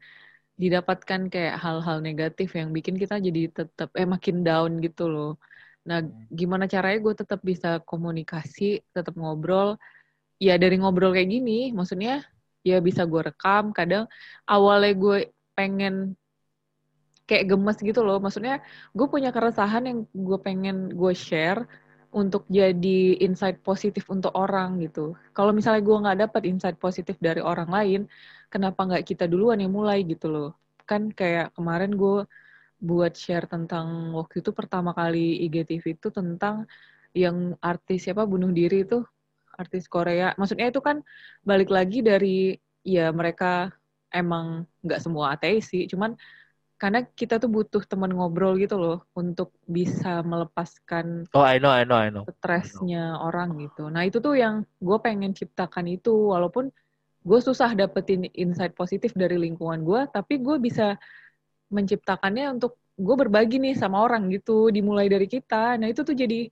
didapatkan 0.54 1.20
kayak 1.30 1.58
hal-hal 1.58 1.98
negatif 1.98 2.54
yang 2.54 2.70
bikin 2.70 2.94
kita 2.94 3.18
jadi 3.18 3.50
tetap 3.50 3.90
eh 3.98 4.06
makin 4.06 4.46
down 4.46 4.78
gitu 4.78 5.10
loh 5.10 5.30
nah 5.84 6.00
hmm. 6.00 6.32
gimana 6.32 6.64
caranya 6.66 6.98
gue 7.04 7.14
tetap 7.14 7.40
bisa 7.44 7.80
komunikasi 7.84 8.80
tetap 8.90 9.14
ngobrol 9.20 9.76
ya 10.40 10.56
dari 10.56 10.80
ngobrol 10.80 11.12
kayak 11.12 11.30
gini 11.30 11.70
maksudnya 11.76 12.24
ya 12.64 12.80
bisa 12.80 13.04
gue 13.04 13.20
rekam 13.20 13.70
kadang 13.76 14.08
awalnya 14.48 14.92
gue 14.96 15.18
pengen 15.54 16.16
kayak 17.28 17.44
gemes 17.50 17.78
gitu 17.80 18.00
loh. 18.04 18.20
Maksudnya 18.20 18.60
gue 18.92 19.06
punya 19.08 19.32
keresahan 19.32 19.84
yang 19.88 19.98
gue 20.12 20.38
pengen 20.40 20.92
gue 20.92 21.12
share 21.16 21.64
untuk 22.14 22.46
jadi 22.46 23.18
insight 23.26 23.58
positif 23.66 24.06
untuk 24.12 24.30
orang 24.38 24.78
gitu. 24.84 25.18
Kalau 25.34 25.50
misalnya 25.50 25.82
gue 25.82 25.96
nggak 25.98 26.18
dapat 26.30 26.42
insight 26.46 26.76
positif 26.78 27.18
dari 27.18 27.42
orang 27.42 27.68
lain, 27.68 28.00
kenapa 28.52 28.86
nggak 28.86 29.04
kita 29.08 29.24
duluan 29.26 29.58
yang 29.58 29.74
mulai 29.74 30.06
gitu 30.06 30.30
loh? 30.30 30.48
Kan 30.86 31.10
kayak 31.10 31.56
kemarin 31.58 31.96
gue 31.98 32.22
buat 32.84 33.16
share 33.16 33.48
tentang 33.48 34.12
waktu 34.12 34.44
itu 34.44 34.52
pertama 34.52 34.92
kali 34.92 35.48
IGTV 35.48 35.96
itu 35.96 36.08
tentang 36.12 36.68
yang 37.16 37.56
artis 37.64 38.04
siapa 38.04 38.28
bunuh 38.28 38.52
diri 38.52 38.84
itu 38.84 39.00
artis 39.56 39.88
Korea. 39.88 40.36
Maksudnya 40.36 40.68
itu 40.68 40.84
kan 40.84 41.00
balik 41.40 41.72
lagi 41.72 42.04
dari 42.04 42.52
ya 42.84 43.08
mereka 43.14 43.72
emang 44.12 44.68
nggak 44.84 45.00
semua 45.00 45.32
ateis 45.32 45.72
sih, 45.72 45.88
cuman 45.88 46.12
karena 46.74 47.00
kita 47.06 47.40
tuh 47.40 47.48
butuh 47.48 47.80
teman 47.86 48.12
ngobrol 48.12 48.58
gitu 48.58 48.76
loh 48.76 49.06
untuk 49.14 49.54
bisa 49.64 50.20
melepaskan 50.26 51.24
oh 51.32 51.40
I 51.40 51.62
know 51.62 51.70
I 51.70 51.86
know 51.86 51.96
I 51.96 52.10
know 52.10 52.26
stresnya 52.28 53.14
orang 53.14 53.56
gitu 53.62 53.88
nah 53.88 54.02
itu 54.02 54.18
tuh 54.18 54.34
yang 54.34 54.66
gue 54.82 54.98
pengen 54.98 55.32
ciptakan 55.32 55.86
itu 55.88 56.12
walaupun 56.34 56.74
gue 57.24 57.40
susah 57.40 57.72
dapetin 57.72 58.28
insight 58.36 58.74
positif 58.76 59.14
dari 59.14 59.38
lingkungan 59.38 59.80
gue 59.86 60.00
tapi 60.12 60.42
gue 60.42 60.60
bisa 60.60 60.98
menciptakannya 61.74 62.54
untuk 62.54 62.78
gue 62.94 63.16
berbagi 63.18 63.58
nih 63.58 63.74
sama 63.74 64.06
orang 64.06 64.30
gitu 64.30 64.70
dimulai 64.70 65.10
dari 65.10 65.26
kita 65.26 65.74
nah 65.76 65.90
itu 65.90 66.06
tuh 66.06 66.14
jadi 66.14 66.46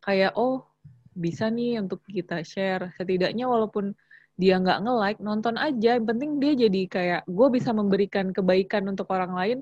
kayak 0.00 0.38
oh 0.38 0.62
bisa 1.10 1.50
nih 1.50 1.82
untuk 1.82 2.00
kita 2.06 2.46
share 2.46 2.94
setidaknya 2.94 3.50
walaupun 3.50 3.92
dia 4.40 4.56
nggak 4.56 4.80
nge-like, 4.80 5.20
nonton 5.20 5.60
aja. 5.60 6.00
Yang 6.00 6.06
penting 6.08 6.30
dia 6.40 6.52
jadi 6.56 6.82
kayak 6.88 7.22
gue 7.28 7.48
bisa 7.52 7.76
memberikan 7.76 8.32
kebaikan 8.32 8.88
untuk 8.88 9.12
orang 9.12 9.36
lain, 9.36 9.58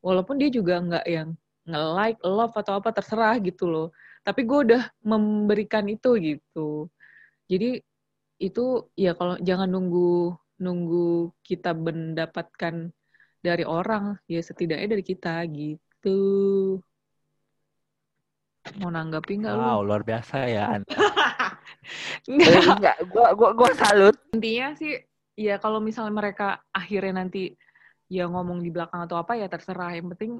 walaupun 0.00 0.40
dia 0.40 0.48
juga 0.48 0.80
nggak 0.80 1.04
yang 1.04 1.36
nge-like, 1.68 2.18
love 2.24 2.56
atau 2.56 2.80
apa 2.80 2.90
terserah 2.96 3.36
gitu 3.44 3.68
loh. 3.68 3.88
Tapi 4.24 4.40
gue 4.48 4.58
udah 4.72 4.82
memberikan 5.04 5.84
itu 5.92 6.16
gitu. 6.16 6.88
Jadi 7.52 7.84
itu 8.40 8.64
ya 8.96 9.12
kalau 9.14 9.36
jangan 9.44 9.68
nunggu 9.68 10.34
nunggu 10.58 11.30
kita 11.44 11.76
mendapatkan 11.76 12.90
dari 13.42 13.66
orang, 13.66 14.16
ya 14.30 14.38
setidaknya 14.38 14.94
dari 14.94 15.04
kita 15.04 15.42
gitu. 15.50 16.20
Mau 18.78 18.88
nanggapi 18.94 19.42
nggak 19.42 19.54
wow, 19.58 19.82
lu? 19.82 19.90
luar 19.90 20.02
biasa 20.06 20.36
ya. 20.46 20.78
Enggak, 22.30 22.96
gua 23.12 23.34
gua 23.34 23.50
gua 23.58 23.70
salut. 23.74 24.14
Intinya 24.32 24.78
sih 24.78 24.94
ya 25.34 25.58
kalau 25.58 25.82
misalnya 25.82 26.14
mereka 26.14 26.62
akhirnya 26.70 27.26
nanti 27.26 27.52
ya 28.06 28.30
ngomong 28.30 28.62
di 28.62 28.70
belakang 28.70 29.02
atau 29.04 29.18
apa 29.18 29.34
ya 29.34 29.50
terserah. 29.50 29.98
Yang 29.98 30.14
penting 30.14 30.32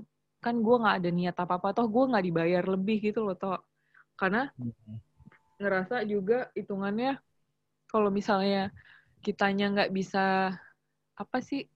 kan 0.42 0.59
gue 0.59 0.75
nggak 0.75 0.97
ada 0.99 1.11
niat 1.14 1.37
apa 1.38 1.54
apa 1.54 1.71
toh 1.71 1.87
gue 1.87 2.11
nggak 2.11 2.25
dibayar 2.26 2.64
lebih 2.66 2.99
gitu 2.99 3.23
loh 3.23 3.38
toh 3.38 3.62
karena 4.18 4.50
ngerasa 5.62 6.02
juga 6.02 6.50
hitungannya 6.59 7.23
kalau 7.87 8.11
misalnya 8.11 8.75
kitanya 9.23 9.71
nggak 9.71 9.94
bisa 9.94 10.50
apa 11.14 11.38
sih 11.38 11.71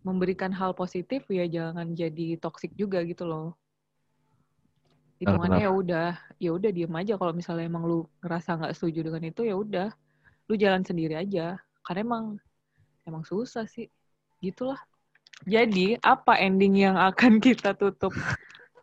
memberikan 0.00 0.48
hal 0.52 0.72
positif 0.72 1.28
ya 1.28 1.44
jangan 1.44 1.92
jadi 1.92 2.40
toksik 2.40 2.72
juga 2.76 3.04
gitu 3.04 3.28
loh. 3.28 3.52
Hitungannya 5.20 5.68
ya 5.68 5.70
udah 5.70 6.08
ya 6.40 6.50
udah 6.56 6.70
diem 6.72 6.94
aja. 6.96 7.20
Kalau 7.20 7.36
misalnya 7.36 7.68
emang 7.68 7.84
lu 7.84 8.08
ngerasa 8.24 8.56
nggak 8.56 8.72
setuju 8.72 9.12
dengan 9.12 9.22
itu 9.28 9.44
ya 9.44 9.52
udah. 9.52 9.88
Lu 10.48 10.56
jalan 10.56 10.80
sendiri 10.80 11.20
aja. 11.20 11.60
Karena 11.84 12.00
emang 12.00 12.24
emang 13.04 13.24
susah 13.28 13.68
sih. 13.68 13.92
Gitulah. 14.40 14.80
Jadi 15.44 16.00
apa 16.00 16.40
ending 16.40 16.80
yang 16.80 16.96
akan 16.96 17.36
kita 17.44 17.76
tutup 17.76 18.16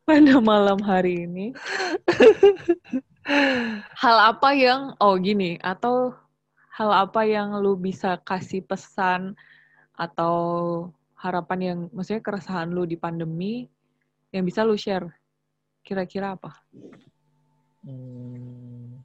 pada 0.06 0.38
malam 0.38 0.78
hari 0.86 1.26
ini? 1.26 1.58
Hal 4.02 4.38
apa 4.38 4.54
yang 4.54 4.94
oh 5.02 5.18
gini 5.20 5.60
atau 5.60 6.16
hal 6.78 6.94
apa 6.94 7.26
yang 7.26 7.58
lu 7.60 7.74
bisa 7.74 8.22
kasih 8.22 8.62
pesan 8.64 9.34
atau 9.98 10.38
harapan 11.18 11.60
yang 11.62 11.80
maksudnya 11.94 12.22
keresahan 12.22 12.70
lu 12.70 12.86
di 12.86 12.98
pandemi 12.98 13.66
yang 14.30 14.44
bisa 14.46 14.62
lu 14.62 14.78
share 14.78 15.10
Kira-kira 15.88 16.36
apa? 16.36 16.52
Hmm, 17.88 19.00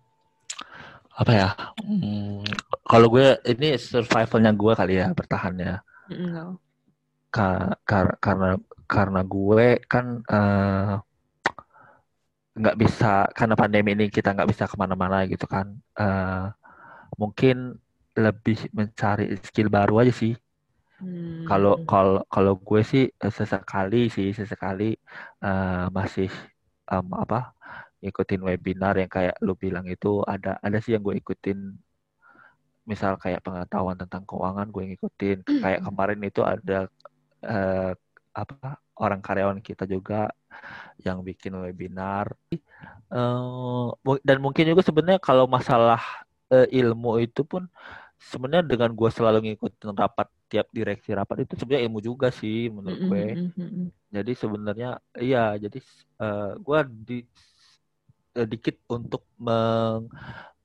apa 1.15 1.31
ya? 1.31 1.49
Hmm, 1.79 2.43
kalau 2.83 3.07
gue 3.07 3.39
ini 3.47 3.79
survivalnya 3.79 4.51
gue 4.51 4.73
kali 4.75 4.99
ya 4.99 5.15
bertahannya. 5.15 5.79
Mm, 6.11 6.59
Ka 7.31 7.79
kar 7.87 8.19
karena 8.19 8.59
karena 8.91 9.23
gue 9.23 9.79
kan 9.87 10.27
uh, 10.27 10.99
nggak 12.59 12.77
bisa 12.83 13.31
karena 13.31 13.55
pandemi 13.55 13.95
ini 13.95 14.11
kita 14.11 14.35
nggak 14.35 14.51
bisa 14.51 14.67
ke 14.67 14.75
mana-mana 14.75 15.23
gitu 15.31 15.47
kan. 15.47 15.79
Uh, 15.95 16.51
mungkin 17.15 17.79
lebih 18.19 18.59
mencari 18.75 19.39
skill 19.47 19.71
baru 19.71 20.03
aja 20.03 20.11
sih. 20.11 20.35
Kalau 21.49 21.75
hmm. 21.79 21.87
kalau 21.87 22.19
kalau 22.31 22.55
gue 22.59 22.83
sih 22.87 23.05
sesekali 23.19 24.07
sih 24.07 24.31
sesekali 24.31 24.95
uh, 25.43 25.91
masih 25.91 26.31
um, 26.87 27.07
apa 27.19 27.59
ikutin 28.03 28.43
webinar 28.43 28.99
yang 28.99 29.11
kayak 29.11 29.39
lu 29.43 29.55
bilang 29.55 29.87
itu 29.87 30.23
ada 30.27 30.59
ada 30.63 30.79
sih 30.79 30.95
yang 30.95 31.03
gue 31.03 31.19
ikutin. 31.19 31.75
Misal 32.83 33.15
kayak 33.19 33.47
pengetahuan 33.47 33.99
tentang 33.99 34.27
keuangan 34.27 34.71
gue 34.71 34.83
ngikutin. 34.95 35.39
Kayak 35.63 35.81
kemarin 35.87 36.21
itu 36.23 36.41
ada 36.43 36.91
uh, 37.47 37.93
apa 38.33 38.81
orang 38.99 39.21
karyawan 39.21 39.61
kita 39.61 39.87
juga 39.87 40.31
yang 41.03 41.23
bikin 41.27 41.59
webinar. 41.59 42.31
Uh, 43.11 43.93
dan 44.23 44.39
mungkin 44.39 44.67
juga 44.71 44.83
sebenarnya 44.83 45.21
kalau 45.23 45.47
masalah 45.47 46.03
uh, 46.51 46.67
ilmu 46.69 47.23
itu 47.23 47.43
pun 47.43 47.67
sebenarnya 48.19 48.67
dengan 48.67 48.95
gue 48.95 49.11
selalu 49.11 49.39
ngikutin 49.51 49.99
rapat 49.99 50.31
tiap 50.53 50.69
direksi 50.69 51.17
rapat 51.17 51.49
itu 51.49 51.57
sebenarnya 51.57 51.89
ilmu 51.89 52.05
juga 52.05 52.29
sih 52.29 52.69
menurut 52.69 53.01
gue. 53.09 53.27
Mm-hmm. 53.57 53.87
Jadi 54.13 54.33
sebenarnya 54.37 54.91
iya 55.17 55.57
jadi 55.57 55.81
uh, 56.21 56.29
eh, 56.29 56.51
gue 56.61 56.79
di 56.93 57.19
uh, 58.37 58.45
dikit 58.45 58.77
untuk 58.93 59.25
meng 59.41 60.13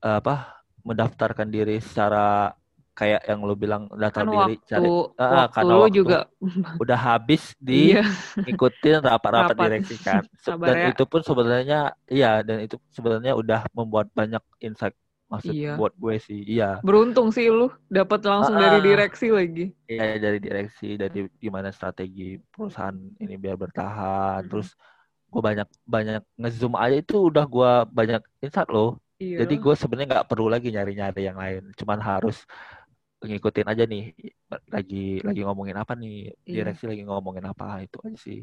uh, 0.04 0.16
apa 0.20 0.60
mendaftarkan 0.84 1.48
diri 1.48 1.80
secara 1.80 2.52
kayak 2.92 3.30
yang 3.30 3.40
lo 3.46 3.54
bilang 3.54 3.86
daftar 3.94 4.26
kan 4.26 4.34
diri 4.34 4.54
waktu, 4.58 4.68
cari 4.68 4.88
uh, 4.90 5.46
karena 5.54 5.74
waktu 5.78 5.94
juga 5.94 6.18
udah 6.82 6.98
habis 6.98 7.54
di 7.62 7.94
iya. 7.94 8.02
ngikutin 8.42 9.06
rapat-rapat 9.06 9.54
direksi 9.56 9.96
kan. 10.02 10.26
dan 10.68 10.76
ya. 10.76 10.86
itu 10.92 11.04
pun 11.08 11.22
sebenarnya 11.22 11.80
iya 12.10 12.42
dan 12.42 12.60
itu 12.60 12.76
sebenarnya 12.92 13.38
udah 13.38 13.64
membuat 13.72 14.10
banyak 14.12 14.42
insight 14.60 14.98
maksud 15.28 15.52
iya. 15.52 15.76
buat 15.76 15.92
gue 15.92 16.16
sih 16.16 16.40
iya 16.48 16.80
beruntung 16.80 17.28
sih 17.28 17.52
lu 17.52 17.68
dapat 17.92 18.24
langsung 18.24 18.56
uh, 18.56 18.60
dari 18.64 18.80
direksi 18.80 19.28
lagi 19.28 19.76
iya 19.84 20.16
dari 20.16 20.40
direksi 20.40 20.96
dari 20.96 21.28
gimana 21.36 21.68
strategi 21.68 22.40
perusahaan 22.40 22.96
ini 23.20 23.36
biar 23.36 23.60
bertahan 23.60 24.48
hmm. 24.48 24.50
terus 24.50 24.72
gue 25.28 25.42
banyak 25.44 25.68
banyak 25.84 26.24
ngezoom 26.40 26.72
aja 26.80 26.96
itu 26.96 27.28
udah 27.28 27.44
gue 27.44 27.72
banyak 27.92 28.24
insight 28.40 28.72
loh 28.72 28.96
iya. 29.20 29.44
jadi 29.44 29.54
gue 29.60 29.74
sebenarnya 29.76 30.08
nggak 30.16 30.28
perlu 30.32 30.48
lagi 30.48 30.72
nyari 30.72 30.96
nyari 30.96 31.22
yang 31.28 31.36
lain 31.36 31.62
cuman 31.76 32.00
harus 32.00 32.48
ngikutin 33.20 33.68
aja 33.68 33.84
nih 33.84 34.16
lagi 34.72 35.20
lagi 35.20 35.40
ngomongin 35.44 35.76
apa 35.76 35.92
nih 35.92 36.32
iya. 36.48 36.64
direksi 36.64 36.88
lagi 36.88 37.04
ngomongin 37.04 37.44
apa 37.44 37.84
itu 37.84 38.00
aja 38.00 38.16
sih 38.16 38.40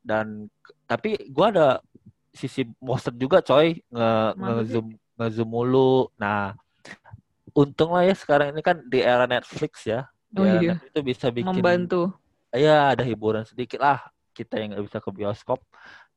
dan 0.00 0.48
tapi 0.88 1.28
gue 1.28 1.46
ada 1.46 1.84
sisi 2.32 2.64
bosen 2.80 3.20
juga 3.20 3.44
coy 3.44 3.76
nge, 3.92 4.10
nge 4.40 4.52
zoom 4.72 4.86
ngezoom 5.22 5.48
mulu. 5.48 6.10
Nah, 6.18 6.52
untung 7.52 7.92
lah 7.94 8.04
ya 8.08 8.14
sekarang 8.16 8.52
ini 8.56 8.62
kan 8.64 8.76
di 8.88 8.98
era 9.04 9.24
Netflix 9.28 9.84
ya. 9.86 10.08
Oh 10.32 10.48
Ya, 10.48 10.64
iya. 10.64 10.72
nanti 10.72 10.88
itu 10.88 11.00
bisa 11.04 11.28
bikin 11.28 11.60
Membantu. 11.60 12.00
ya 12.52 12.92
ada 12.96 13.04
hiburan 13.04 13.44
sedikit 13.44 13.80
lah 13.84 14.00
kita 14.32 14.56
yang 14.60 14.72
nggak 14.72 14.84
bisa 14.88 14.98
ke 15.04 15.10
bioskop 15.12 15.60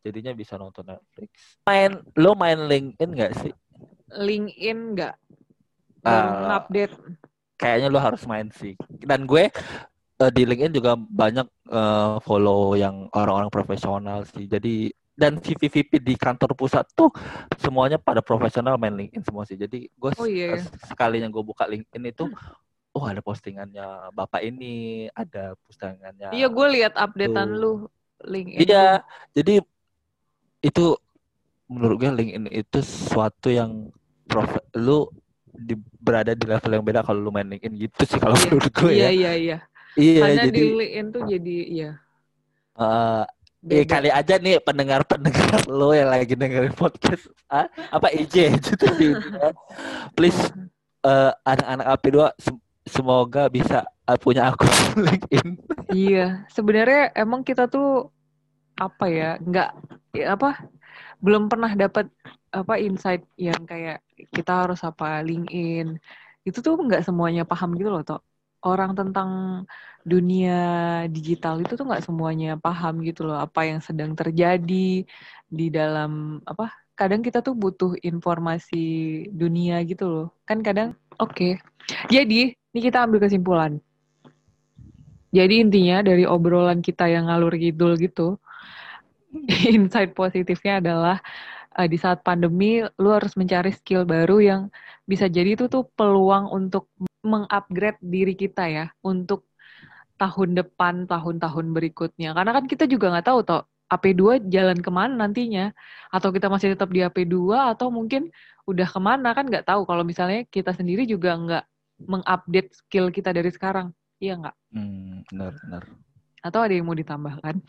jadinya 0.03 0.31
bisa 0.31 0.55
nonton 0.55 0.87
Netflix 0.87 1.59
main 1.67 1.99
lo 2.15 2.31
main 2.35 2.59
LinkedIn 2.71 3.11
nggak 3.11 3.33
sih 3.43 3.53
LinkedIn 4.25 4.79
nggak? 4.95 5.15
Ah, 6.05 6.61
update. 6.61 6.95
kayaknya 7.59 7.87
lo 7.91 7.99
harus 7.99 8.23
main 8.27 8.47
sih 8.51 8.75
dan 9.03 9.23
gue 9.27 9.47
eh, 10.21 10.31
di 10.35 10.43
LinkedIn 10.47 10.75
juga 10.75 10.91
banyak 10.99 11.47
eh, 11.71 12.13
follow 12.23 12.75
yang 12.75 13.07
orang-orang 13.15 13.51
profesional 13.51 14.23
sih 14.27 14.45
jadi 14.47 14.91
dan 15.15 15.39
VP-VP 15.39 16.03
di 16.03 16.13
kantor 16.19 16.51
pusat 16.59 16.83
tuh 16.91 17.07
semuanya 17.55 17.95
pada 17.95 18.19
profesional 18.19 18.75
main 18.75 18.91
LinkedIn 18.91 19.23
semua 19.23 19.47
sih 19.47 19.55
jadi 19.55 19.87
gue 19.87 20.11
Oh 20.19 20.27
iya. 20.27 20.59
s- 20.59 20.67
sekalinya 20.91 21.31
gue 21.31 21.43
buka 21.43 21.63
LinkedIn 21.65 22.03
itu 22.11 22.27
oh 22.95 23.03
ada 23.07 23.23
postingannya 23.23 24.11
bapak 24.11 24.43
ini 24.43 25.07
ada 25.15 25.55
postingannya 25.67 26.35
Iya, 26.35 26.47
gue 26.51 26.67
lihat 26.75 26.93
updatean 26.99 27.49
lu 27.59 27.87
LinkedIn. 28.27 28.67
Iya, 28.67 29.03
jadi 29.31 29.53
itu 30.63 30.85
menurut 31.71 31.95
gue 32.01 32.11
LinkedIn 32.11 32.45
itu 32.51 32.77
sesuatu 32.83 33.49
yang 33.49 33.89
prof 34.29 34.49
lu 34.77 35.07
di, 35.55 35.73
berada 36.03 36.35
di 36.35 36.43
level 36.43 36.71
yang 36.75 36.83
beda 36.85 37.01
kalau 37.07 37.19
lu 37.23 37.31
main 37.31 37.47
LinkedIn 37.47 37.75
gitu 37.87 38.01
sih 38.05 38.19
kalau 38.19 38.35
Iya. 38.35 38.49
menurut 38.51 38.73
gue 38.75 38.91
Iya, 38.91 39.07
ya. 39.07 39.09
iya, 39.15 39.31
iya. 39.39 39.57
Iya, 39.95 40.19
Karena 40.19 40.43
jadi 40.51 40.59
di 40.59 40.63
LinkedIn 40.75 41.07
tuh 41.15 41.23
jadi 41.31 41.57
iya. 41.71 41.89
Eh, 43.69 43.83
Beda. 43.85 43.97
kali 43.97 44.09
aja 44.13 44.35
nih 44.37 44.61
pendengar-pendengar 44.61 45.65
lo 45.79 45.91
yang 45.91 46.09
lagi 46.13 46.33
dengerin 46.37 46.75
podcast 46.75 47.29
ah, 47.49 47.65
apa 47.89 48.13
IJ 48.13 48.57
gitu 48.61 48.85
India. 49.01 49.53
Please 50.13 50.39
eh, 51.05 51.31
anak-anak 51.45 51.85
AP2 51.97 52.17
sem- 52.37 52.63
semoga 52.85 53.49
bisa 53.49 53.85
eh, 54.05 54.17
punya 54.21 54.49
akun 54.53 54.69
LinkedIn. 55.05 55.47
Iya, 55.89 56.45
sebenarnya 56.53 57.13
emang 57.17 57.41
kita 57.41 57.65
tuh 57.69 58.09
apa 58.77 59.05
ya, 59.07 59.39
nggak 59.39 59.69
ya 60.15 60.35
apa, 60.35 60.67
belum 61.23 61.47
pernah 61.51 61.71
dapat 61.73 62.11
apa 62.53 62.73
insight 62.79 63.23
yang 63.39 63.63
kayak 63.67 64.03
kita 64.31 64.51
harus 64.67 64.81
apa 64.85 65.21
LinkedIn. 65.25 65.97
Itu 66.45 66.61
tuh 66.61 66.77
nggak 66.77 67.03
semuanya 67.07 67.43
paham 67.47 67.73
gitu 67.79 67.89
loh, 67.89 68.03
toh. 68.05 68.21
Orang 68.65 68.97
tentang 68.97 69.29
dunia 70.01 70.57
digital 71.09 71.61
itu 71.61 71.77
tuh 71.77 71.85
nggak 71.85 72.05
semuanya 72.05 72.57
paham 72.57 73.05
gitu 73.05 73.29
loh, 73.29 73.37
apa 73.37 73.69
yang 73.69 73.77
sedang 73.81 74.17
terjadi 74.17 75.05
di 75.45 75.67
dalam 75.69 76.41
apa. 76.49 76.73
Kadang 76.95 77.21
kita 77.21 77.43
tuh 77.43 77.53
butuh 77.53 77.99
informasi 78.01 79.27
dunia 79.29 79.83
gitu 79.85 80.07
loh. 80.07 80.27
Kan 80.47 80.63
kadang, 80.63 80.95
oke. 81.19 81.59
Jadi, 82.07 82.55
ini 82.55 82.79
kita 82.79 83.03
ambil 83.03 83.27
kesimpulan. 83.27 83.77
Jadi 85.35 85.59
intinya 85.59 85.99
dari 85.99 86.23
obrolan 86.23 86.79
kita 86.79 87.11
yang 87.11 87.27
ngalur 87.27 87.51
kidul 87.59 87.99
gitu, 87.99 88.39
insight 89.75 90.15
positifnya 90.15 90.79
adalah 90.79 91.19
eh, 91.75 91.87
di 91.91 91.99
saat 91.99 92.23
pandemi 92.23 92.79
lu 92.95 93.09
harus 93.11 93.35
mencari 93.35 93.75
skill 93.75 94.07
baru 94.07 94.39
yang 94.39 94.61
bisa 95.03 95.27
jadi 95.27 95.59
itu 95.59 95.67
tuh 95.67 95.83
peluang 95.93 96.47
untuk 96.55 96.87
mengupgrade 97.25 97.99
diri 97.99 98.37
kita 98.37 98.69
ya 98.69 98.85
untuk 99.01 99.49
tahun 100.15 100.55
depan, 100.55 101.09
tahun-tahun 101.09 101.65
berikutnya. 101.75 102.31
Karena 102.31 102.51
kan 102.55 102.65
kita 102.69 102.87
juga 102.87 103.11
nggak 103.11 103.27
tahu 103.27 103.39
toh 103.43 103.61
AP2 103.91 104.47
jalan 104.47 104.79
ke 104.79 104.91
mana 104.93 105.27
nantinya. 105.27 105.75
Atau 106.13 106.31
kita 106.31 106.47
masih 106.47 106.77
tetap 106.77 106.93
di 106.93 107.03
AP2 107.03 107.75
atau 107.75 107.91
mungkin 107.91 108.31
udah 108.69 108.87
ke 108.87 108.99
mana 109.01 109.35
kan 109.35 109.49
nggak 109.49 109.67
tahu. 109.67 109.83
Kalau 109.83 110.07
misalnya 110.07 110.47
kita 110.47 110.71
sendiri 110.71 111.03
juga 111.03 111.35
nggak 111.35 111.63
mengupdate 112.07 112.71
skill 112.71 113.11
kita 113.11 113.35
dari 113.35 113.51
sekarang. 113.51 113.91
Iya 114.23 114.39
nggak? 114.39 114.55
Hmm, 114.71 115.27
benar, 115.27 115.51
benar. 115.59 115.83
Atau 116.45 116.59
ada 116.63 116.73
yang 116.73 116.87
mau 116.87 116.95
ditambahkan? 116.95 117.59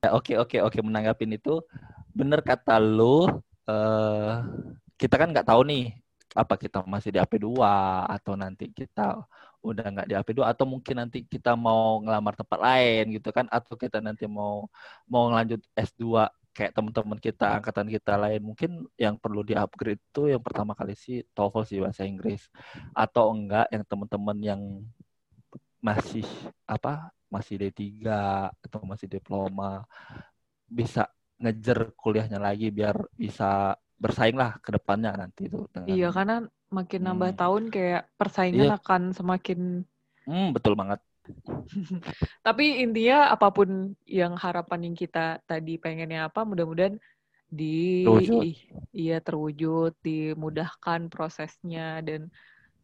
Ya, 0.00 0.16
oke 0.16 0.32
oke 0.40 0.56
oke 0.64 0.78
menanggapin 0.80 1.36
itu 1.36 1.60
bener 2.16 2.40
kata 2.40 2.80
lu 2.80 3.28
eh 3.68 4.34
kita 4.96 5.20
kan 5.20 5.28
nggak 5.28 5.44
tahu 5.44 5.60
nih 5.68 5.99
apa 6.30 6.54
kita 6.54 6.86
masih 6.86 7.10
di 7.14 7.18
AP2 7.18 7.58
atau 8.06 8.38
nanti 8.38 8.70
kita 8.70 9.26
udah 9.60 9.86
nggak 9.92 10.08
di 10.08 10.14
AP2 10.14 10.40
atau 10.46 10.64
mungkin 10.64 10.96
nanti 11.02 11.26
kita 11.26 11.58
mau 11.58 11.98
ngelamar 12.00 12.38
tempat 12.38 12.58
lain 12.62 13.04
gitu 13.18 13.28
kan 13.34 13.50
atau 13.50 13.74
kita 13.74 13.98
nanti 13.98 14.24
mau 14.30 14.70
mau 15.10 15.28
ngelanjut 15.28 15.60
S2 15.74 16.30
kayak 16.50 16.74
teman-teman 16.74 17.18
kita 17.18 17.46
angkatan 17.62 17.86
kita 17.90 18.14
lain. 18.18 18.40
Mungkin 18.42 18.70
yang 18.98 19.14
perlu 19.18 19.46
di 19.46 19.54
upgrade 19.54 20.02
itu 20.02 20.30
yang 20.30 20.42
pertama 20.42 20.74
kali 20.74 20.94
sih 20.98 21.22
TOEFL 21.34 21.64
sih 21.66 21.78
bahasa 21.82 22.02
Inggris. 22.06 22.50
Atau 22.94 23.30
enggak 23.30 23.70
yang 23.70 23.84
teman-teman 23.86 24.38
yang 24.42 24.62
masih 25.80 26.26
apa 26.68 27.08
masih 27.32 27.56
D3 27.56 28.04
atau 28.60 28.80
masih 28.84 29.08
diploma 29.08 29.86
bisa 30.68 31.08
ngejar 31.40 31.94
kuliahnya 31.96 32.36
lagi 32.36 32.68
biar 32.68 33.00
bisa 33.16 33.72
bersaing 34.04 34.36
lah 34.42 34.50
ke 34.64 34.70
depannya 34.76 35.10
nanti 35.22 35.40
itu 35.48 35.58
dengan 35.74 35.88
Iya, 35.92 36.06
karena 36.16 36.34
makin 36.76 37.00
nambah 37.06 37.30
Hmm. 37.34 37.40
tahun 37.40 37.62
kayak 37.74 38.02
persaingan 38.18 38.68
Iya. 38.68 38.76
akan 38.78 39.02
semakin 39.18 39.58
hmm, 40.26 40.46
betul 40.56 40.74
banget 40.80 41.00
Tapi 42.46 42.64
intinya 42.82 43.30
apa 43.34 43.48
pun 43.56 43.94
yang 44.06 44.32
harapan 44.44 44.80
yang 44.90 44.96
kita 45.02 45.40
tadi 45.48 45.70
pengennya 45.82 46.28
apa, 46.28 46.40
mudah-mudahan 46.48 46.96
di 47.50 47.64
Terwujud. 48.06 48.46
iya 49.00 49.14
terwujud, 49.26 49.90
dimudahkan 50.06 51.00
prosesnya 51.12 51.80
dan 52.08 52.20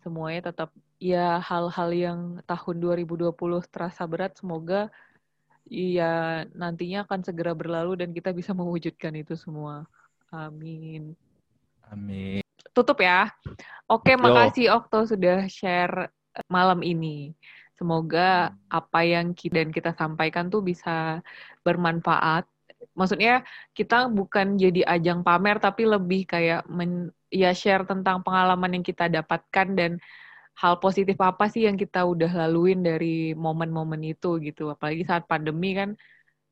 semuanya 0.03 0.41
tetap 0.53 0.71
ya 1.11 1.19
hal-hal 1.49 1.91
yang 2.05 2.21
tahun 2.51 2.77
2020 2.85 3.61
terasa 3.73 4.03
berat 4.13 4.33
semoga 4.41 4.77
ya 5.67 6.05
nantinya 6.61 6.99
akan 7.07 7.21
segera 7.27 7.53
berlalu 7.61 7.91
dan 8.01 8.11
kita 8.17 8.31
bisa 8.39 8.53
mewujudkan 8.59 9.15
itu 9.23 9.35
semua. 9.45 9.87
Amin. 10.33 11.15
amin 11.93 12.43
Tutup 12.75 13.01
ya. 13.01 13.33
Oke, 13.89 14.13
Yo. 14.13 14.21
makasih 14.21 14.69
Okto 14.77 15.09
sudah 15.09 15.49
share 15.49 16.13
eh, 16.37 16.45
malam 16.53 16.85
ini. 16.85 17.33
Semoga 17.79 18.53
apa 18.69 19.01
yang 19.05 19.33
ki- 19.37 19.53
dan 19.53 19.69
kita 19.73 19.93
sampaikan 19.97 20.49
tuh 20.53 20.61
bisa 20.65 21.21
bermanfaat. 21.65 22.45
Maksudnya 22.93 23.45
kita 23.73 24.09
bukan 24.13 24.61
jadi 24.61 24.85
ajang 24.85 25.25
pamer 25.25 25.57
tapi 25.61 25.89
lebih 25.89 26.29
kayak 26.29 26.69
men, 26.69 27.13
ya 27.33 27.53
share 27.57 27.85
tentang 27.89 28.21
pengalaman 28.25 28.81
yang 28.81 28.85
kita 28.85 29.09
dapatkan 29.09 29.69
dan 29.77 29.93
hal 30.57 30.81
positif 30.81 31.17
apa 31.21 31.49
sih 31.53 31.69
yang 31.69 31.77
kita 31.77 32.05
udah 32.05 32.33
laluin 32.33 32.81
dari 32.81 33.33
momen-momen 33.37 34.01
itu 34.05 34.41
gitu. 34.45 34.73
Apalagi 34.73 35.05
saat 35.05 35.25
pandemi 35.29 35.77
kan 35.77 35.97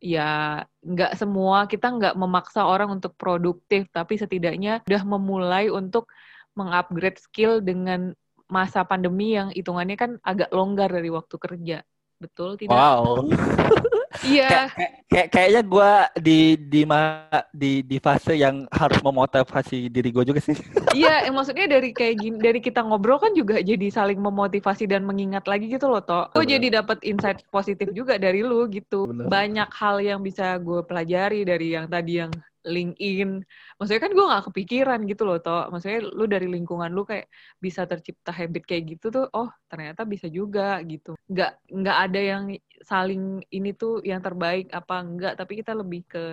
ya 0.04 0.62
nggak 0.84 1.16
semua. 1.16 1.64
Kita 1.64 1.86
nggak 1.96 2.14
memaksa 2.20 2.60
orang 2.68 3.00
untuk 3.00 3.16
produktif 3.16 3.88
tapi 3.88 4.20
setidaknya 4.20 4.84
udah 4.84 5.02
memulai 5.08 5.72
untuk 5.72 6.12
mengupgrade 6.52 7.18
skill 7.18 7.64
dengan 7.64 8.12
masa 8.44 8.84
pandemi 8.84 9.32
yang 9.32 9.48
hitungannya 9.50 9.96
kan 9.96 10.10
agak 10.20 10.52
longgar 10.52 10.92
dari 10.92 11.08
waktu 11.08 11.36
kerja 11.40 11.78
betul 12.20 12.56
tidak? 12.58 12.74
Wow. 12.74 13.24
Iya. 14.22 14.70
Kayak 14.70 14.92
kayak 15.10 15.28
kayaknya 15.34 15.62
gue 15.66 15.90
di 16.22 16.38
di 16.70 16.82
ma- 16.86 17.46
di 17.50 17.82
di 17.82 17.98
fase 17.98 18.38
yang 18.38 18.62
harus 18.70 19.02
memotivasi 19.02 19.90
diri 19.90 20.14
gue 20.14 20.24
juga 20.24 20.38
sih. 20.38 20.54
Iya 20.94 21.26
eh, 21.26 21.32
maksudnya 21.34 21.66
dari 21.66 21.90
kayak 21.90 22.14
gini 22.22 22.36
dari 22.38 22.62
kita 22.62 22.86
ngobrol 22.86 23.18
kan 23.18 23.34
juga 23.34 23.58
jadi 23.58 23.90
saling 23.90 24.22
memotivasi 24.22 24.86
dan 24.86 25.02
mengingat 25.02 25.50
lagi 25.50 25.66
gitu 25.66 25.90
loh 25.90 25.98
toh. 25.98 26.30
Gue 26.30 26.46
jadi 26.46 26.78
dapat 26.78 27.02
insight 27.02 27.42
positif 27.50 27.90
juga 27.90 28.14
dari 28.14 28.46
lu 28.46 28.70
gitu. 28.70 29.10
Bener. 29.10 29.26
banyak 29.26 29.68
hal 29.74 29.96
yang 29.98 30.20
bisa 30.22 30.54
gue 30.62 30.86
pelajari 30.86 31.42
dari 31.42 31.74
yang 31.74 31.90
tadi 31.90 32.22
yang 32.22 32.30
LinkedIn. 32.64 33.44
Maksudnya 33.76 34.02
kan 34.02 34.12
gue 34.16 34.24
nggak 34.24 34.44
kepikiran 34.50 35.00
gitu 35.10 35.22
loh 35.28 35.38
toh. 35.44 35.68
Maksudnya 35.72 36.00
lu 36.02 36.24
dari 36.24 36.48
lingkungan 36.48 36.90
lu 36.90 37.04
kayak 37.04 37.28
bisa 37.60 37.84
tercipta 37.84 38.32
habit 38.32 38.62
kayak 38.64 38.84
gitu 38.96 39.06
tuh 39.12 39.24
oh 39.36 39.48
ternyata 39.70 40.02
bisa 40.08 40.26
juga 40.32 40.80
gitu. 40.88 41.14
Nggak 41.28 41.50
nggak 41.70 41.98
ada 42.10 42.20
yang 42.20 42.44
saling 42.84 43.44
ini 43.52 43.70
tuh 43.76 44.00
yang 44.04 44.20
terbaik 44.24 44.68
apa 44.72 44.94
enggak 45.00 45.32
tapi 45.40 45.60
kita 45.60 45.72
lebih 45.76 46.02
ke 46.08 46.24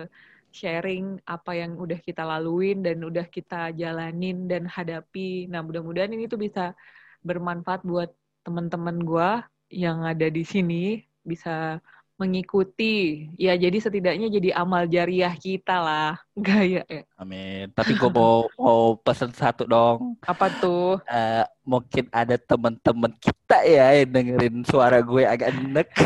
sharing 0.52 1.16
apa 1.24 1.56
yang 1.56 1.80
udah 1.80 1.96
kita 1.96 2.22
laluin 2.28 2.84
dan 2.84 3.00
udah 3.00 3.24
kita 3.28 3.72
jalanin 3.72 4.48
dan 4.50 4.68
hadapi. 4.68 5.48
Nah 5.48 5.64
mudah-mudahan 5.64 6.12
ini 6.12 6.28
tuh 6.28 6.40
bisa 6.40 6.76
bermanfaat 7.24 7.80
buat 7.86 8.12
teman-teman 8.44 9.00
gua 9.06 9.46
yang 9.72 10.04
ada 10.04 10.28
di 10.28 10.44
sini 10.44 11.00
bisa 11.24 11.80
mengikuti. 12.16 13.26
Ya 13.34 13.56
jadi 13.56 13.78
setidaknya 13.78 14.28
jadi 14.28 14.54
amal 14.54 14.86
jariah 14.86 15.32
kita 15.34 15.76
lah. 15.80 16.12
Gaya 16.38 16.80
ya. 16.88 17.02
Amin. 17.20 17.68
Tapi 17.76 17.92
gue 17.92 18.08
mau 18.08 18.48
mau 18.56 18.96
pesen 18.96 19.32
satu 19.32 19.68
dong. 19.68 20.16
Apa 20.24 20.48
tuh? 20.60 20.96
Eh, 21.04 21.44
mungkin 21.62 22.08
ada 22.08 22.34
teman-teman 22.36 23.12
kita 23.20 23.62
ya 23.62 24.02
yang 24.02 24.10
dengerin 24.10 24.56
suara 24.64 24.98
gue 25.00 25.22
agak 25.24 25.52
enek. 25.52 25.88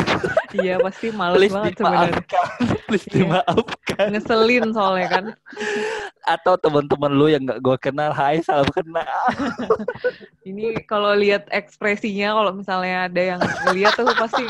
Iya 0.47 0.79
pasti 0.79 1.11
males 1.11 1.35
please 1.43 1.51
banget 1.51 1.73
sebenarnya. 1.75 2.23
please 2.87 3.07
Iya. 3.11 3.15
dimaafkan. 3.19 4.05
Ngeselin 4.15 4.65
soalnya 4.71 5.07
kan. 5.11 5.25
Atau 6.23 6.55
teman-teman 6.55 7.11
lu 7.11 7.27
yang 7.27 7.43
gak 7.43 7.59
gue 7.59 7.75
kenal 7.83 8.15
hai 8.15 8.39
salam 8.39 8.63
kenal. 8.71 9.05
Ini 10.47 10.87
kalau 10.87 11.11
lihat 11.19 11.51
ekspresinya, 11.51 12.31
kalau 12.31 12.51
misalnya 12.55 13.11
ada 13.11 13.21
yang 13.35 13.39
lihat 13.75 13.91
tuh 13.99 14.07
pasti 14.15 14.47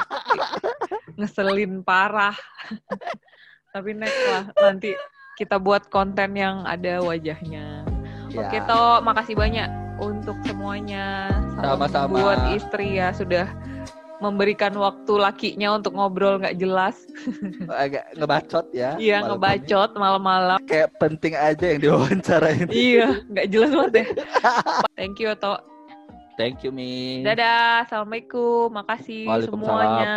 ngeselin 1.17 1.81
parah. 1.81 2.37
Tapi 3.73 3.93
next 3.93 4.21
lah, 4.31 4.45
nanti 4.57 4.93
kita 5.37 5.59
buat 5.61 5.89
konten 5.91 6.33
yang 6.33 6.63
ada 6.65 7.01
wajahnya. 7.03 7.85
Ya. 8.31 8.47
Oke, 8.47 8.57
Toh, 8.65 9.01
makasih 9.05 9.37
banyak 9.37 9.69
untuk 10.01 10.37
semuanya. 10.45 11.29
Sama-sama. 11.57 12.17
Buat 12.17 12.41
istri 12.57 12.97
ya, 12.97 13.13
sudah 13.13 13.49
memberikan 14.17 14.73
waktu 14.73 15.13
lakinya 15.13 15.77
untuk 15.77 15.93
ngobrol 15.93 16.41
nggak 16.41 16.57
jelas. 16.57 17.05
agak 17.85 18.09
ngebacot 18.17 18.65
ya. 18.73 18.97
Iya, 18.97 19.21
malam 19.21 19.37
ngebacot 19.37 19.89
malam-malam. 19.93 20.57
Kayak 20.65 20.89
penting 20.97 21.33
aja 21.37 21.65
yang 21.69 21.79
diwawancarain. 21.85 22.67
iya, 22.73 23.21
nggak 23.29 23.47
jelas 23.53 23.71
banget 23.73 23.93
ya. 23.93 24.05
Thank 24.97 25.21
you, 25.21 25.33
Toh. 25.37 25.61
Thank 26.37 26.61
you, 26.61 26.69
Mi. 26.69 27.25
Dadah, 27.25 27.85
assalamualaikum, 27.85 28.69
makasih 28.69 29.25
Waalaikumsalam. 29.25 29.49
semuanya. 29.49 30.13